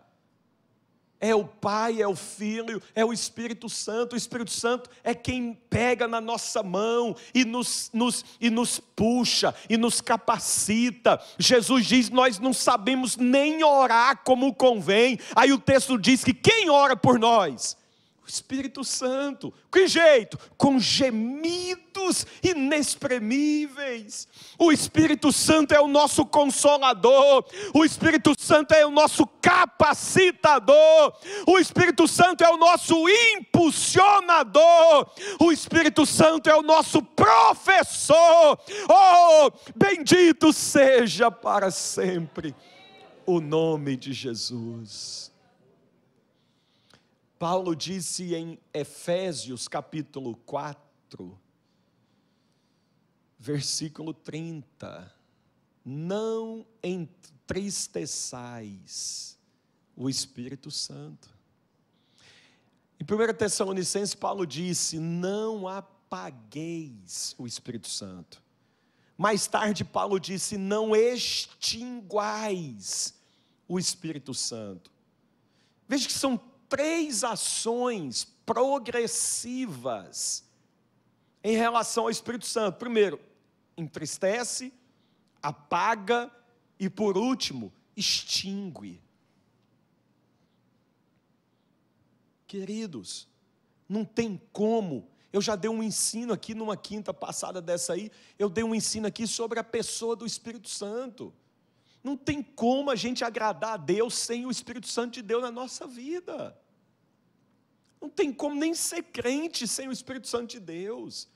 [1.20, 4.14] É o Pai, é o Filho, é o Espírito Santo.
[4.14, 9.54] O Espírito Santo é quem pega na nossa mão e nos, nos, e nos puxa
[9.68, 11.20] e nos capacita.
[11.40, 15.20] Jesus diz: Nós não sabemos nem orar como convém.
[15.36, 17.76] Aí o texto diz que quem ora por nós?
[18.28, 19.54] Espírito Santo.
[19.72, 20.38] Que jeito?
[20.58, 24.28] Com gemidos inexprimíveis.
[24.60, 27.46] O Espírito Santo é o nosso consolador.
[27.74, 31.14] O Espírito Santo é o nosso capacitador.
[31.48, 35.10] O Espírito Santo é o nosso impulsionador.
[35.40, 38.60] O Espírito Santo é o nosso professor.
[38.90, 42.54] Oh, bendito seja para sempre
[43.26, 45.32] o nome de Jesus.
[47.40, 51.40] Paulo disse em Efésios capítulo 4,
[53.38, 55.14] versículo 30:
[55.86, 59.38] Não entristeçais
[59.96, 61.30] o Espírito Santo.
[63.00, 68.42] Em 1 Tessalonicenses, Paulo disse: Não apagueis o Espírito Santo.
[69.16, 73.14] Mais tarde, Paulo disse: Não extinguais
[73.68, 74.92] o Espírito Santo.
[75.88, 80.44] Veja que são três ações progressivas
[81.44, 82.78] em relação ao Espírito Santo.
[82.78, 83.20] Primeiro,
[83.76, 84.74] entristece,
[85.42, 86.32] apaga
[86.80, 89.02] e, por último, extingue.
[92.46, 93.28] Queridos,
[93.88, 95.10] não tem como.
[95.32, 99.08] Eu já dei um ensino aqui numa quinta passada dessa aí, eu dei um ensino
[99.08, 101.34] aqui sobre a pessoa do Espírito Santo.
[102.08, 105.52] Não tem como a gente agradar a Deus sem o Espírito Santo de Deus na
[105.52, 106.58] nossa vida.
[108.00, 111.28] Não tem como nem ser crente sem o Espírito Santo de Deus.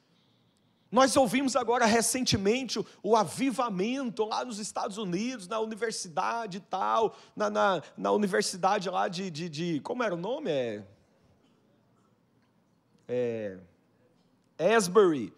[0.90, 7.18] Nós ouvimos agora recentemente o, o, avivamento lá nos Estados Unidos, na universidade e tal,
[7.36, 10.50] na, na, na, universidade lá de, de, de, Como era o nome?
[10.52, 10.84] É,
[13.10, 15.34] é, Asbury.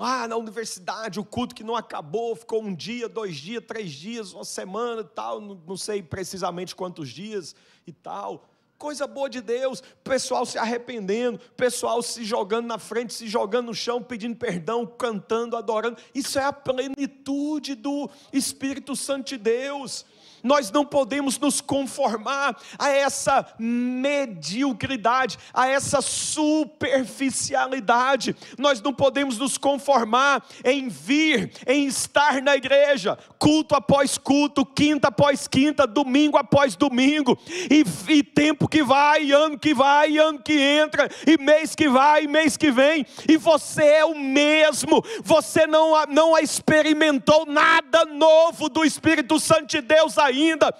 [0.00, 4.32] Lá na universidade, o culto que não acabou, ficou um dia, dois dias, três dias,
[4.32, 7.54] uma semana e tal, não sei precisamente quantos dias
[7.86, 8.49] e tal
[8.80, 13.74] coisa boa de Deus, pessoal se arrependendo, pessoal se jogando na frente, se jogando no
[13.74, 15.98] chão, pedindo perdão, cantando, adorando.
[16.14, 20.06] Isso é a plenitude do Espírito Santo de Deus.
[20.42, 28.34] Nós não podemos nos conformar a essa mediocridade, a essa superficialidade.
[28.58, 35.08] Nós não podemos nos conformar em vir, em estar na igreja, culto após culto, quinta
[35.08, 37.38] após quinta, domingo após domingo,
[37.70, 42.26] e, e tempo que vai, ano que vai, ano que entra, e mês que vai,
[42.26, 48.84] mês que vem, e você é o mesmo, você não, não experimentou nada novo do
[48.84, 50.72] Espírito Santo de Deus ainda.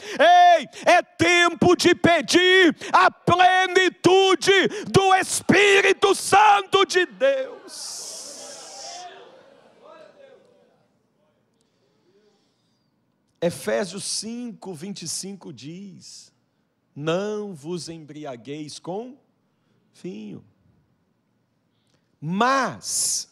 [0.58, 8.10] Ei, é tempo de pedir a plenitude do Espírito Santo de Deus.
[13.42, 16.30] Efésios 5, 25 diz:
[16.94, 19.16] Não vos embriagueis com
[19.94, 20.44] vinho,
[22.20, 23.30] mas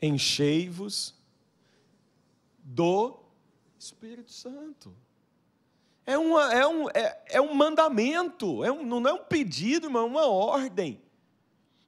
[0.00, 1.14] enchei-vos
[2.58, 3.20] do
[3.78, 4.94] Espírito Santo.
[6.06, 10.02] É, uma, é, um, é, é um mandamento, é um, não é um pedido, mas
[10.02, 11.00] é uma ordem.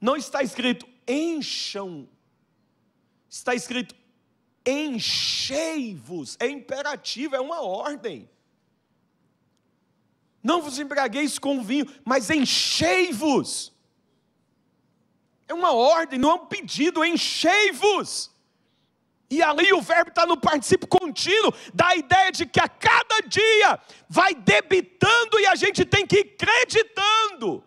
[0.00, 2.08] Não está escrito encham,
[3.28, 3.94] está escrito
[4.64, 8.28] enchei-vos, é imperativo, é uma ordem.
[10.42, 13.72] Não vos embriagueis com vinho, mas enchei-vos.
[15.46, 18.30] É uma ordem, não é um pedido, enchei-vos.
[19.30, 23.20] E ali o verbo está no participio contínuo, dá a ideia de que a cada
[23.26, 27.64] dia vai debitando e a gente tem que ir acreditando,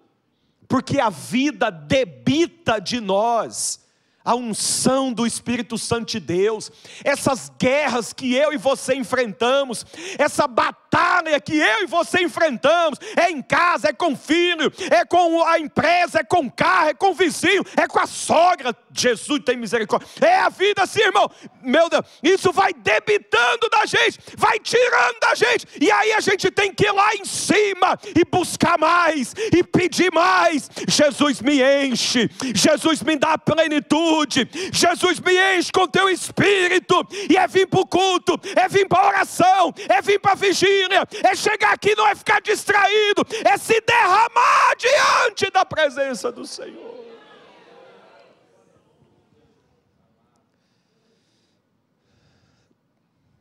[0.68, 3.85] porque a vida debita de nós
[4.26, 6.72] a unção do Espírito Santo de Deus,
[7.04, 9.86] essas guerras que eu e você enfrentamos,
[10.18, 15.44] essa batalha que eu e você enfrentamos, é em casa, é com filho, é com
[15.44, 18.76] a empresa, é com carro, é com vizinho, é com a sogra.
[18.92, 20.08] Jesus tem misericórdia.
[20.20, 21.30] É a vida assim, irmão.
[21.62, 26.50] Meu Deus, isso vai debitando da gente, vai tirando da gente, e aí a gente
[26.50, 30.70] tem que ir lá em cima e buscar mais e pedir mais.
[30.88, 34.50] Jesus me enche, Jesus me dá plenitude saúde.
[34.72, 36.96] Jesus me enche com teu espírito.
[37.30, 40.36] E é vir para o culto, é vir para a oração, é vir para a
[40.36, 46.46] vigília, é chegar aqui, não é ficar distraído, é se derramar diante da presença do
[46.46, 46.96] Senhor.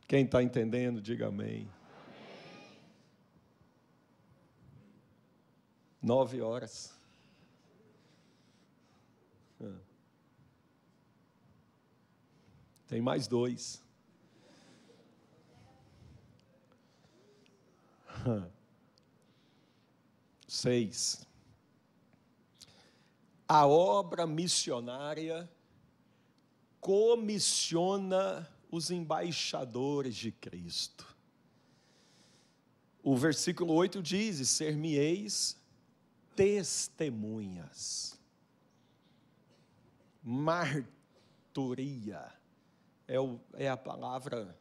[0.07, 1.69] Quem está entendendo, diga amém.
[6.01, 6.94] Nove horas.
[12.89, 13.83] Tem mais dois.
[20.47, 21.27] Seis.
[23.49, 25.51] A obra missionária
[26.81, 31.07] comissiona os embaixadores de Cristo.
[33.03, 35.57] O versículo 8 diz: Ser-me-eis
[36.35, 38.19] testemunhas.
[40.23, 40.85] Marturia
[43.15, 44.57] é, o, é a palavra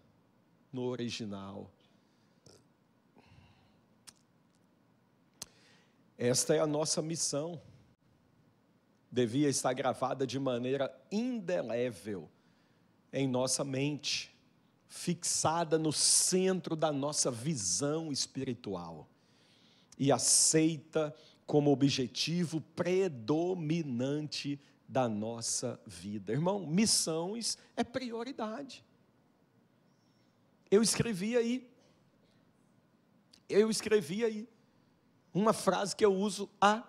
[0.71, 1.71] no original.
[6.17, 7.59] Esta é a nossa missão.
[9.11, 12.29] Devia estar gravada de maneira indelével
[13.11, 14.31] em nossa mente,
[14.87, 19.07] fixada no centro da nossa visão espiritual
[19.97, 26.31] e aceita como objetivo predominante da nossa vida.
[26.33, 28.83] Irmão, missões é prioridade.
[30.69, 31.69] Eu escrevi aí.
[33.47, 34.49] Eu escrevi aí.
[35.33, 36.83] Uma frase que eu uso há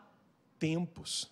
[0.59, 1.31] tempos.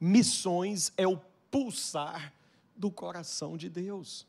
[0.00, 1.18] Missões é o
[1.50, 2.32] pulsar
[2.76, 4.26] do coração de Deus.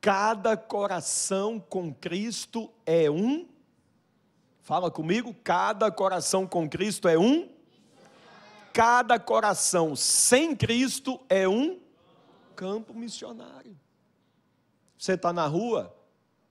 [0.00, 3.48] Cada coração com Cristo é um.
[4.60, 7.55] Fala comigo, cada coração com Cristo é um.
[8.76, 11.80] Cada coração sem Cristo é um
[12.54, 13.74] campo missionário.
[14.98, 15.96] Você está na rua,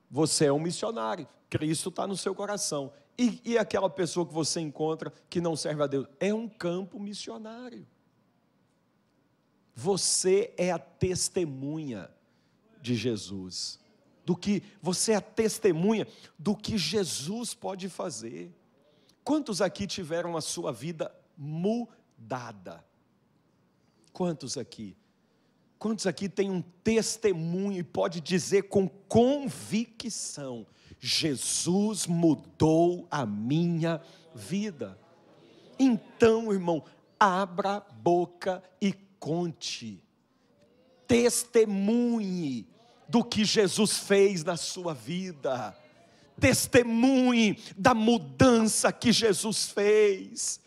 [0.09, 1.27] você é um missionário.
[1.51, 2.91] Cristo está no seu coração.
[3.15, 6.07] E, e aquela pessoa que você encontra que não serve a Deus?
[6.19, 7.85] É um campo missionário.
[9.75, 12.09] Você é a testemunha
[12.81, 13.79] de Jesus.
[14.25, 16.07] Do que você é a testemunha
[16.39, 18.51] do que Jesus pode fazer.
[19.23, 22.03] Quantos aqui tiveram a sua vida mudada?
[24.11, 24.95] Quantos aqui?
[25.77, 30.65] Quantos aqui tem um testemunho e pode dizer com convicção:
[30.99, 34.01] Jesus mudou a minha
[34.33, 34.99] vida?
[35.77, 36.83] Então, irmão,
[37.19, 40.03] abra a boca e conte,
[41.07, 42.67] testemunhe
[43.07, 45.77] do que Jesus fez na sua vida,
[46.39, 50.59] testemunhe da mudança que Jesus fez.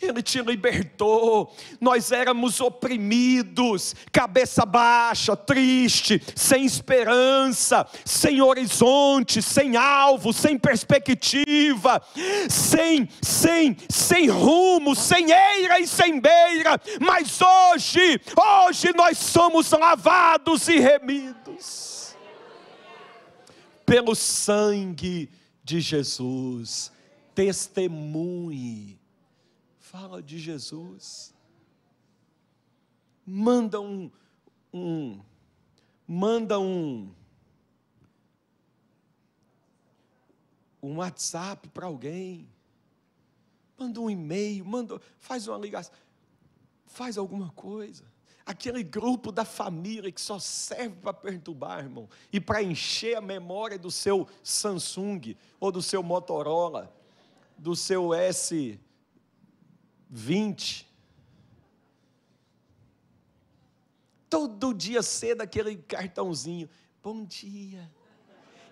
[0.00, 1.54] Ele te libertou.
[1.80, 12.02] Nós éramos oprimidos, cabeça baixa, triste, sem esperança, sem horizonte, sem alvo, sem perspectiva,
[12.48, 16.78] sem, sem, sem rumo, sem eira e sem beira.
[17.00, 22.14] Mas hoje, hoje nós somos lavados e remidos
[23.86, 25.30] pelo sangue
[25.64, 26.92] de Jesus.
[27.34, 29.05] Testemunhe
[29.96, 31.34] fala de Jesus.
[33.24, 34.10] Manda um,
[34.72, 35.20] um
[36.06, 37.10] manda um,
[40.82, 42.46] um WhatsApp para alguém,
[43.78, 45.92] manda um e-mail, manda, faz uma ligação,
[46.84, 48.04] faz alguma coisa.
[48.44, 53.78] Aquele grupo da família que só serve para perturbar, irmão, e para encher a memória
[53.78, 56.94] do seu Samsung ou do seu Motorola,
[57.58, 58.78] do seu S
[60.08, 60.86] 20.
[64.28, 66.68] Todo dia cedo aquele cartãozinho.
[67.02, 67.90] Bom dia.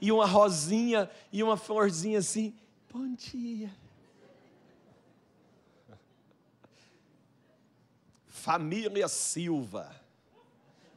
[0.00, 2.54] E uma rosinha e uma florzinha assim.
[2.92, 3.74] Bom dia.
[8.26, 9.94] Família Silva.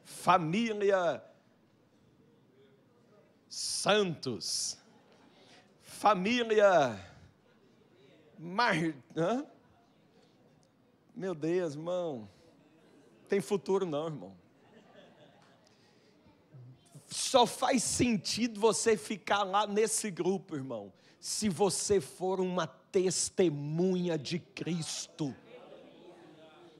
[0.04, 1.24] Família
[3.48, 4.76] Santos.
[5.82, 7.02] Família
[8.38, 8.74] Mar...
[9.16, 9.46] Hã?
[11.18, 12.28] Meu Deus, irmão.
[13.28, 14.36] Tem futuro não, irmão.
[17.08, 24.38] Só faz sentido você ficar lá nesse grupo, irmão, se você for uma testemunha de
[24.38, 25.34] Cristo.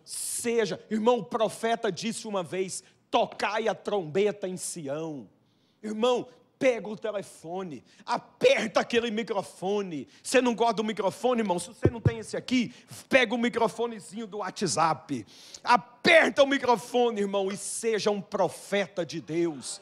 [0.04, 5.28] Seja, irmão, o profeta disse uma vez: tocai a trombeta em Sião.
[5.82, 6.28] Irmão,
[6.58, 10.08] pega o telefone, aperta aquele microfone.
[10.22, 11.58] Você não gosta do microfone, irmão?
[11.58, 12.74] Se você não tem esse aqui,
[13.08, 15.24] pega o microfonezinho do WhatsApp.
[15.62, 19.80] Aperta o microfone, irmão, e seja um profeta de Deus.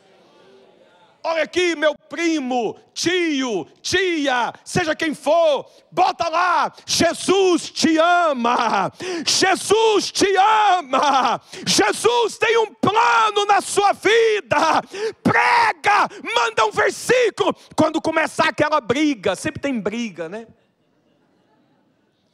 [1.28, 8.92] Olha aqui, meu primo, tio, tia, seja quem for, bota lá, Jesus te ama,
[9.26, 14.80] Jesus te ama, Jesus tem um plano na sua vida,
[15.20, 20.46] prega, manda um versículo, quando começar aquela briga, sempre tem briga, né?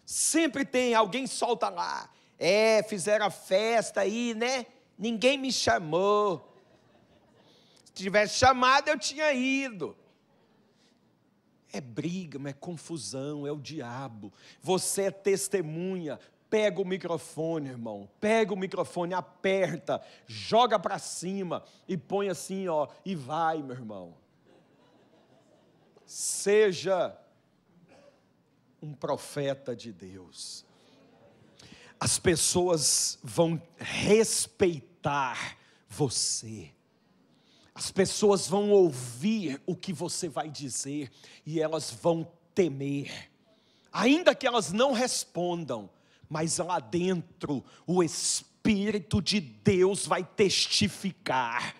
[0.04, 4.66] Sempre tem, alguém solta lá, é, fizeram a festa aí, né?
[4.98, 6.51] Ninguém me chamou.
[7.94, 9.96] Se tivesse chamado, eu tinha ido.
[11.72, 14.32] É briga, é confusão, é o diabo.
[14.60, 16.18] Você é testemunha.
[16.48, 18.08] Pega o microfone, irmão.
[18.20, 24.14] Pega o microfone, aperta, joga para cima e põe assim, ó, e vai, meu irmão.
[26.04, 27.16] Seja
[28.82, 30.66] um profeta de Deus.
[31.98, 35.56] As pessoas vão respeitar
[35.88, 36.70] você.
[37.74, 41.10] As pessoas vão ouvir o que você vai dizer
[41.44, 43.30] e elas vão temer.
[43.90, 45.88] Ainda que elas não respondam,
[46.28, 51.74] mas lá dentro o Espírito de Deus vai testificar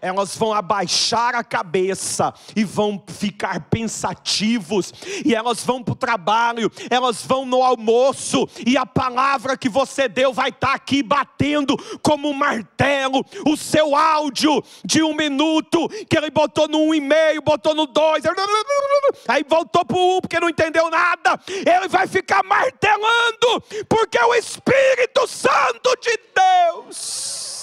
[0.00, 4.92] elas vão abaixar a cabeça e vão ficar pensativos,
[5.24, 10.08] e elas vão para o trabalho, elas vão no almoço, e a palavra que você
[10.08, 13.24] deu vai estar tá aqui batendo como um martelo.
[13.46, 17.86] O seu áudio de um minuto, que ele botou no um e meio, botou no
[17.86, 18.22] dois,
[19.26, 24.34] aí voltou para o um porque não entendeu nada, ele vai ficar martelando, porque o
[24.34, 27.57] Espírito Santo de Deus.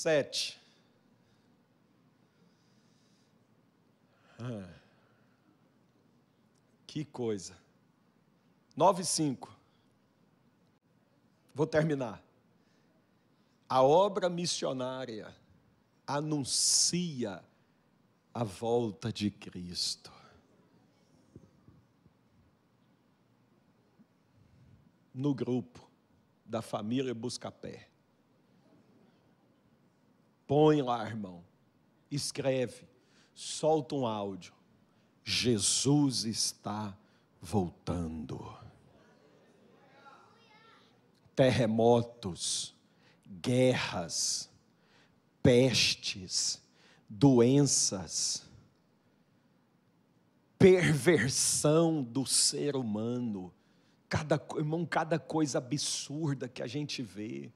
[0.00, 0.58] Sete.
[4.38, 4.66] Ah,
[6.86, 7.54] que coisa.
[8.74, 9.54] Nove e cinco.
[11.54, 12.22] Vou terminar.
[13.68, 15.36] A obra missionária
[16.06, 17.44] anuncia
[18.32, 20.10] a volta de Cristo.
[25.12, 25.86] No grupo
[26.46, 27.89] da família Buscapé.
[30.50, 31.44] Põe lá, irmão.
[32.10, 32.88] Escreve.
[33.32, 34.52] Solta um áudio.
[35.22, 36.98] Jesus está
[37.40, 38.52] voltando.
[41.36, 42.74] Terremotos,
[43.24, 44.50] guerras,
[45.40, 46.60] pestes,
[47.08, 48.44] doenças,
[50.58, 53.54] perversão do ser humano,
[54.08, 57.52] cada, irmão, cada coisa absurda que a gente vê.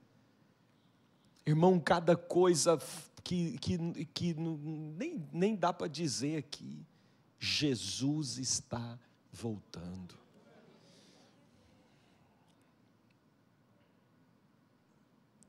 [1.47, 2.79] Irmão, cada coisa
[3.23, 6.87] que, que, que nem, nem dá para dizer aqui,
[7.39, 8.99] Jesus está
[9.31, 10.19] voltando.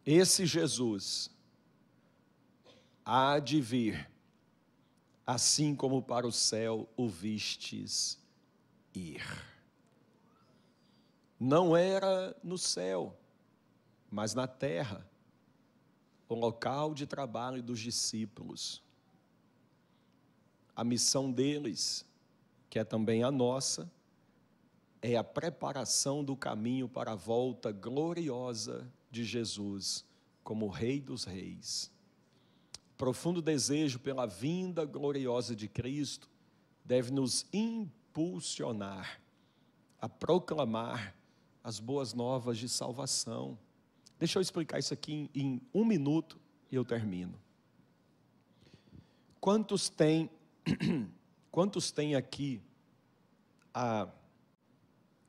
[0.05, 1.31] Esse Jesus
[3.03, 4.09] há de vir,
[5.25, 8.19] assim como para o céu o vistes
[8.93, 9.23] ir.
[11.39, 13.17] Não era no céu,
[14.11, 15.05] mas na terra,
[16.27, 18.83] o local de trabalho dos discípulos.
[20.75, 22.05] A missão deles,
[22.69, 23.91] que é também a nossa,
[25.01, 30.05] é a preparação do caminho para a volta gloriosa de Jesus
[30.43, 31.91] como Rei dos Reis
[32.97, 36.29] profundo desejo pela vinda gloriosa de Cristo
[36.83, 39.21] deve nos impulsionar
[39.99, 41.15] a proclamar
[41.63, 43.57] as boas novas de salvação.
[44.19, 46.39] Deixa eu explicar isso aqui em, em um minuto
[46.71, 47.39] e eu termino.
[49.39, 50.29] Quantos tem,
[51.51, 52.61] quantos tem aqui
[53.73, 54.07] a,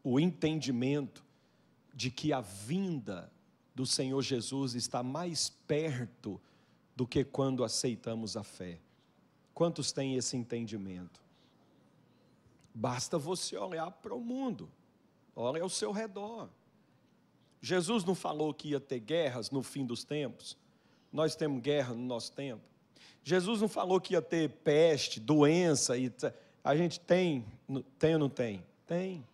[0.03, 1.25] o entendimento
[1.93, 3.31] de que a vinda
[3.75, 6.41] do Senhor Jesus está mais perto
[6.95, 8.81] do que quando aceitamos a fé.
[9.53, 11.21] Quantos têm esse entendimento?
[12.75, 14.71] Basta você olhar para o mundo,
[15.35, 16.49] olha ao seu redor.
[17.67, 20.57] Jesus não falou que ia ter guerras no fim dos tempos?
[21.13, 22.63] Nós temos guerra no nosso tempo.
[23.25, 26.13] Jesus não falou que ia ter peste, doença, e
[26.63, 27.45] a gente tem,
[27.99, 28.65] tem ou não tem?
[28.87, 29.27] Tem.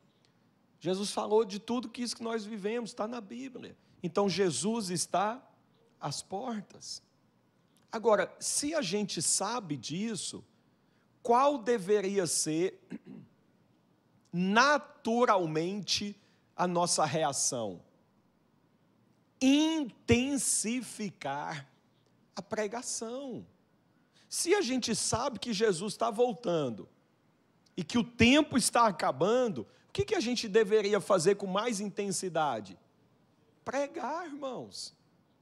[0.80, 3.76] Jesus falou de tudo que isso que nós vivemos, está na Bíblia.
[4.03, 5.47] Então Jesus está
[6.01, 7.03] às portas.
[7.93, 10.43] Agora, se a gente sabe disso,
[11.22, 12.80] qual deveria ser
[14.33, 16.18] naturalmente
[16.57, 17.78] a nossa reação?
[19.43, 21.68] Intensificar
[22.34, 23.47] a pregação.
[24.28, 26.88] Se a gente sabe que Jesus está voltando
[27.76, 31.80] e que o tempo está acabando, o que, que a gente deveria fazer com mais
[31.80, 32.78] intensidade?
[33.64, 34.95] Pregar, irmãos,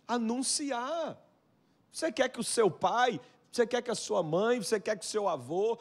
[0.08, 1.18] anunciar
[1.92, 3.20] você quer que o seu pai,
[3.50, 5.78] você quer que a sua mãe, você quer que o seu avô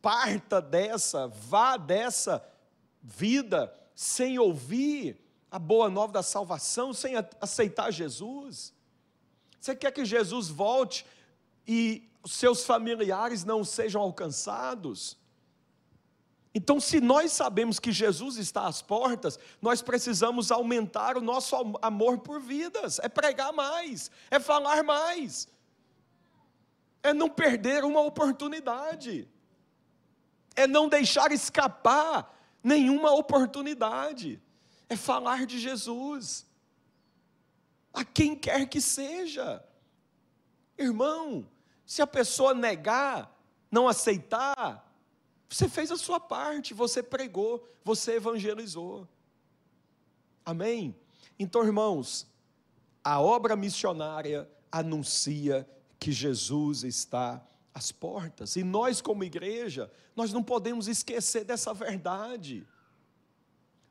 [0.00, 2.44] parta dessa, vá dessa
[3.02, 5.20] vida sem ouvir
[5.54, 8.74] a boa nova da salvação, sem aceitar Jesus?
[9.60, 11.06] Você quer que Jesus volte
[11.64, 15.16] e seus familiares não sejam alcançados?
[16.52, 22.18] Então, se nós sabemos que Jesus está às portas, nós precisamos aumentar o nosso amor
[22.18, 25.46] por vidas, é pregar mais, é falar mais,
[27.00, 29.28] é não perder uma oportunidade,
[30.56, 34.42] é não deixar escapar nenhuma oportunidade,
[34.88, 36.46] é falar de Jesus,
[37.92, 39.64] a quem quer que seja.
[40.76, 41.48] Irmão,
[41.86, 43.38] se a pessoa negar,
[43.70, 44.92] não aceitar,
[45.48, 49.08] você fez a sua parte, você pregou, você evangelizou.
[50.44, 50.96] Amém?
[51.38, 52.26] Então, irmãos,
[53.02, 55.68] a obra missionária anuncia
[55.98, 58.56] que Jesus está às portas.
[58.56, 62.66] E nós, como igreja, nós não podemos esquecer dessa verdade.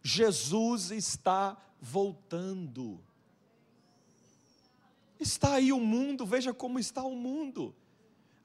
[0.04, 3.00] Jesus está voltando.
[5.18, 7.74] Está aí o mundo, veja como está o mundo.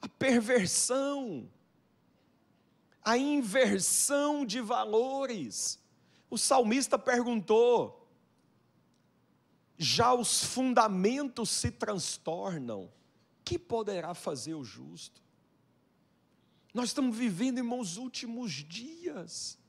[0.01, 1.51] A perversão,
[3.03, 5.77] a inversão de valores.
[6.29, 8.07] O salmista perguntou:
[9.77, 12.89] já os fundamentos se transtornam,
[13.43, 15.21] que poderá fazer o justo?
[16.73, 19.59] Nós estamos vivendo, irmãos, os últimos dias.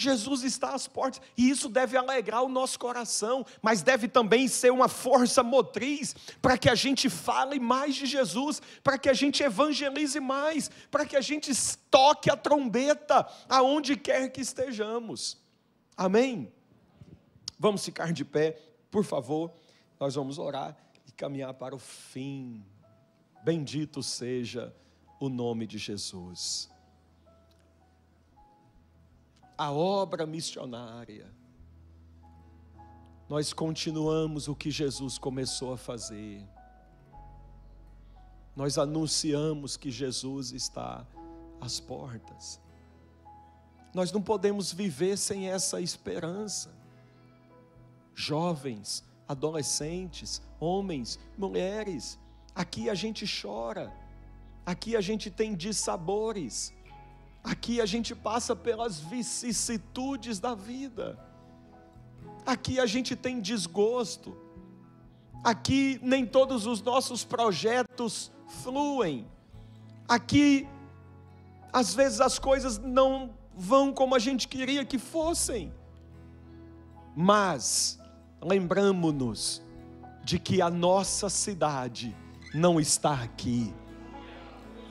[0.00, 4.70] Jesus está às portas, e isso deve alegrar o nosso coração, mas deve também ser
[4.70, 9.42] uma força motriz para que a gente fale mais de Jesus, para que a gente
[9.42, 11.52] evangelize mais, para que a gente
[11.90, 15.36] toque a trombeta aonde quer que estejamos.
[15.96, 16.52] Amém?
[17.58, 18.56] Vamos ficar de pé,
[18.92, 19.50] por favor,
[19.98, 20.76] nós vamos orar
[21.08, 22.64] e caminhar para o fim.
[23.42, 24.72] Bendito seja
[25.18, 26.70] o nome de Jesus
[29.58, 31.26] a obra missionária.
[33.28, 36.46] Nós continuamos o que Jesus começou a fazer.
[38.54, 41.04] Nós anunciamos que Jesus está
[41.60, 42.60] às portas.
[43.92, 46.70] Nós não podemos viver sem essa esperança.
[48.14, 52.18] Jovens, adolescentes, homens, mulheres,
[52.54, 53.92] aqui a gente chora,
[54.64, 56.72] aqui a gente tem dissabores,
[57.48, 61.18] Aqui a gente passa pelas vicissitudes da vida.
[62.44, 64.36] Aqui a gente tem desgosto.
[65.42, 68.30] Aqui nem todos os nossos projetos
[68.62, 69.26] fluem.
[70.06, 70.68] Aqui,
[71.72, 75.72] às vezes, as coisas não vão como a gente queria que fossem.
[77.16, 77.98] Mas,
[78.42, 79.62] lembramos-nos
[80.22, 82.14] de que a nossa cidade
[82.52, 83.72] não está aqui,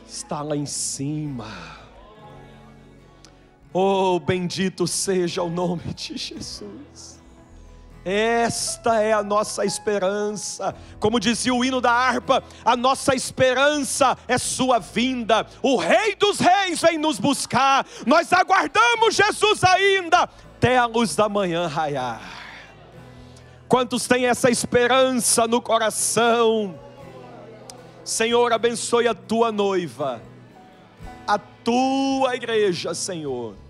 [0.08, 1.86] está lá em cima.
[3.80, 7.21] Oh, bendito seja o nome de Jesus.
[8.03, 10.75] Esta é a nossa esperança.
[10.99, 15.45] Como dizia o hino da harpa, a nossa esperança é Sua vinda.
[15.61, 17.86] O Rei dos Reis vem nos buscar.
[18.07, 22.23] Nós aguardamos Jesus ainda até a luz da manhã raiar.
[23.67, 26.80] Quantos têm essa esperança no coração?
[28.03, 30.19] Senhor, abençoe a tua noiva,
[31.28, 33.66] a tua igreja, Senhor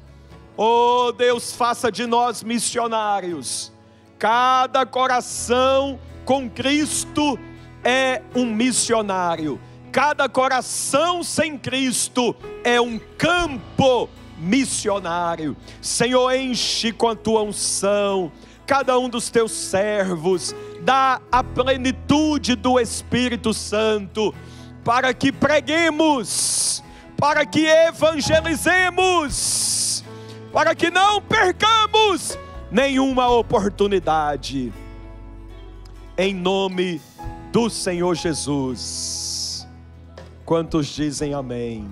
[0.59, 3.71] Oh Deus, faça de nós missionários.
[4.17, 7.37] Cada coração com Cristo
[7.83, 9.61] é um missionário.
[9.91, 15.55] Cada coração sem Cristo é um campo missionário.
[15.79, 18.31] Senhor, enche com a tua unção
[18.65, 24.35] cada um dos teus servos, dá a plenitude do Espírito Santo,
[24.83, 26.83] para que preguemos,
[27.15, 29.86] para que evangelizemos
[30.51, 32.37] para que não percamos
[32.71, 34.73] nenhuma oportunidade.
[36.17, 37.01] Em nome
[37.51, 39.67] do Senhor Jesus.
[40.45, 41.87] Quantos dizem amém?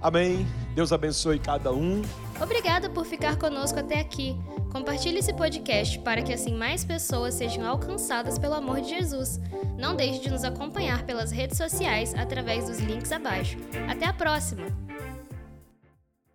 [0.00, 0.46] Amém.
[0.74, 2.02] Deus abençoe cada um.
[2.40, 4.34] Obrigada por ficar conosco até aqui.
[4.72, 9.40] Compartilhe esse podcast para que assim mais pessoas sejam alcançadas pelo amor de Jesus.
[9.76, 13.58] Não deixe de nos acompanhar pelas redes sociais através dos links abaixo.
[13.88, 14.64] Até a próxima!